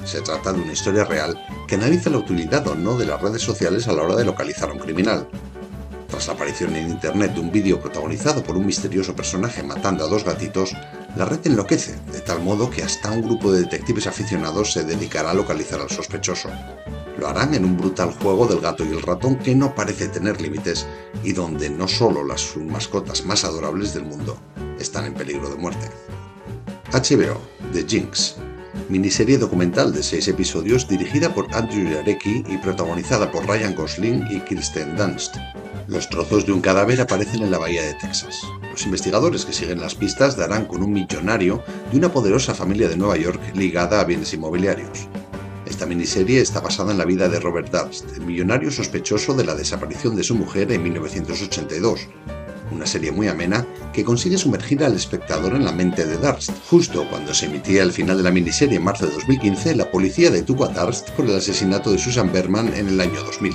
Se 0.06 0.22
trata 0.22 0.54
de 0.54 0.62
una 0.62 0.74
historia 0.74 1.04
real 1.04 1.36
que 1.68 1.76
analiza 1.76 2.12
la 2.12 2.20
utilidad 2.20 2.68
o 2.68 2.76
no 2.76 2.96
de 2.96 3.08
las 3.08 3.22
redes 3.22 3.42
sociales 3.42 3.88
a 3.88 3.94
la 3.94 4.04
hora 4.04 4.16
de 4.16 4.26
localizar 4.26 4.70
a 4.70 4.74
un 4.74 4.80
criminal. 4.80 5.28
Tras 6.08 6.28
la 6.28 6.34
aparición 6.34 6.76
en 6.76 6.92
Internet 6.92 7.34
de 7.34 7.40
un 7.40 7.52
vídeo 7.52 7.80
protagonizado 7.80 8.44
por 8.44 8.56
un 8.56 8.68
misterioso 8.68 9.16
personaje 9.16 9.64
matando 9.64 10.06
a 10.06 10.08
dos 10.08 10.24
gatitos, 10.24 10.76
la 11.16 11.26
red 11.26 11.40
enloquece, 11.46 11.96
de 12.12 12.20
tal 12.20 12.42
modo 12.42 12.70
que 12.70 12.84
hasta 12.84 13.12
un 13.12 13.22
grupo 13.22 13.52
de 13.52 13.62
detectives 13.62 14.08
aficionados 14.08 14.74
se 14.74 14.84
dedicará 14.84 15.32
a 15.32 15.34
localizar 15.34 15.80
al 15.80 15.90
sospechoso. 15.90 16.50
Lo 17.18 17.28
harán 17.28 17.54
en 17.54 17.64
un 17.64 17.78
brutal 17.78 18.12
juego 18.12 18.46
del 18.48 18.60
gato 18.60 18.84
y 18.84 18.90
el 18.90 19.02
ratón 19.02 19.38
que 19.38 19.56
no 19.56 19.74
parece 19.74 20.10
tener 20.10 20.42
límites 20.42 20.86
y 21.24 21.32
donde 21.32 21.70
no 21.70 21.88
solo 21.88 22.26
las 22.26 22.58
mascotas 22.58 23.26
más 23.26 23.46
adorables 23.46 23.94
del 23.94 24.04
mundo 24.04 24.38
están 24.78 25.06
en 25.06 25.14
peligro 25.14 25.50
de 25.50 25.56
muerte. 25.56 25.90
HBO, 26.92 27.40
The 27.72 27.86
Jinx, 27.88 28.36
miniserie 28.90 29.38
documental 29.38 29.94
de 29.94 30.04
seis 30.04 30.28
episodios 30.28 30.88
dirigida 30.88 31.34
por 31.34 31.54
Andrew 31.56 31.90
Jarecki 31.94 32.44
y 32.48 32.58
protagonizada 32.58 33.32
por 33.32 33.48
Ryan 33.48 33.76
Gosling 33.76 34.28
y 34.30 34.42
Kirsten 34.42 34.98
Dunst. 34.98 35.36
Los 35.88 36.10
trozos 36.10 36.46
de 36.46 36.52
un 36.52 36.62
cadáver 36.62 37.00
aparecen 37.00 37.44
en 37.44 37.52
la 37.52 37.58
bahía 37.58 37.84
de 37.84 37.94
Texas. 37.96 38.42
Los 38.76 38.84
investigadores 38.84 39.46
que 39.46 39.54
siguen 39.54 39.80
las 39.80 39.96
pistas 39.96 40.36
darán 40.36 40.66
con 40.66 40.84
un 40.84 40.92
millonario 40.92 41.64
de 41.90 41.98
una 41.98 42.12
poderosa 42.12 42.54
familia 42.54 42.90
de 42.90 42.98
Nueva 42.98 43.16
York 43.16 43.40
ligada 43.56 44.02
a 44.02 44.04
bienes 44.04 44.34
inmobiliarios. 44.34 45.08
Esta 45.66 45.86
miniserie 45.86 46.42
está 46.42 46.60
basada 46.60 46.92
en 46.92 46.98
la 46.98 47.06
vida 47.06 47.30
de 47.30 47.40
Robert 47.40 47.72
Durst, 47.72 48.04
el 48.18 48.26
millonario 48.26 48.70
sospechoso 48.72 49.34
de 49.34 49.46
la 49.46 49.56
desaparición 49.56 50.18
de 50.18 50.26
su 50.26 50.36
mujer 50.36 50.74
en 50.74 50.84
1982. 50.84 52.02
Una 52.70 52.86
serie 52.86 53.14
muy 53.14 53.30
amena 53.30 53.66
que 53.94 54.04
consigue 54.04 54.38
sumergir 54.38 54.84
al 54.84 54.96
espectador 54.96 55.56
en 55.56 55.64
la 55.64 55.72
mente 55.72 56.06
de 56.06 56.18
Durst. 56.18 56.52
Justo 56.70 57.08
cuando 57.10 57.34
se 57.34 57.46
emitía 57.46 57.82
el 57.82 57.94
final 57.94 58.18
de 58.18 58.24
la 58.24 58.32
miniserie 58.32 58.76
en 58.76 58.84
marzo 58.84 59.06
de 59.06 59.14
2015, 59.14 59.74
la 59.78 59.90
policía 59.90 60.32
detuvo 60.32 60.66
a 60.66 60.74
Durst 60.74 61.12
por 61.12 61.24
el 61.24 61.38
asesinato 61.38 61.94
de 61.94 61.98
Susan 61.98 62.30
Berman 62.30 62.74
en 62.74 62.90
el 62.90 63.00
año 63.00 63.24
2000. 63.24 63.54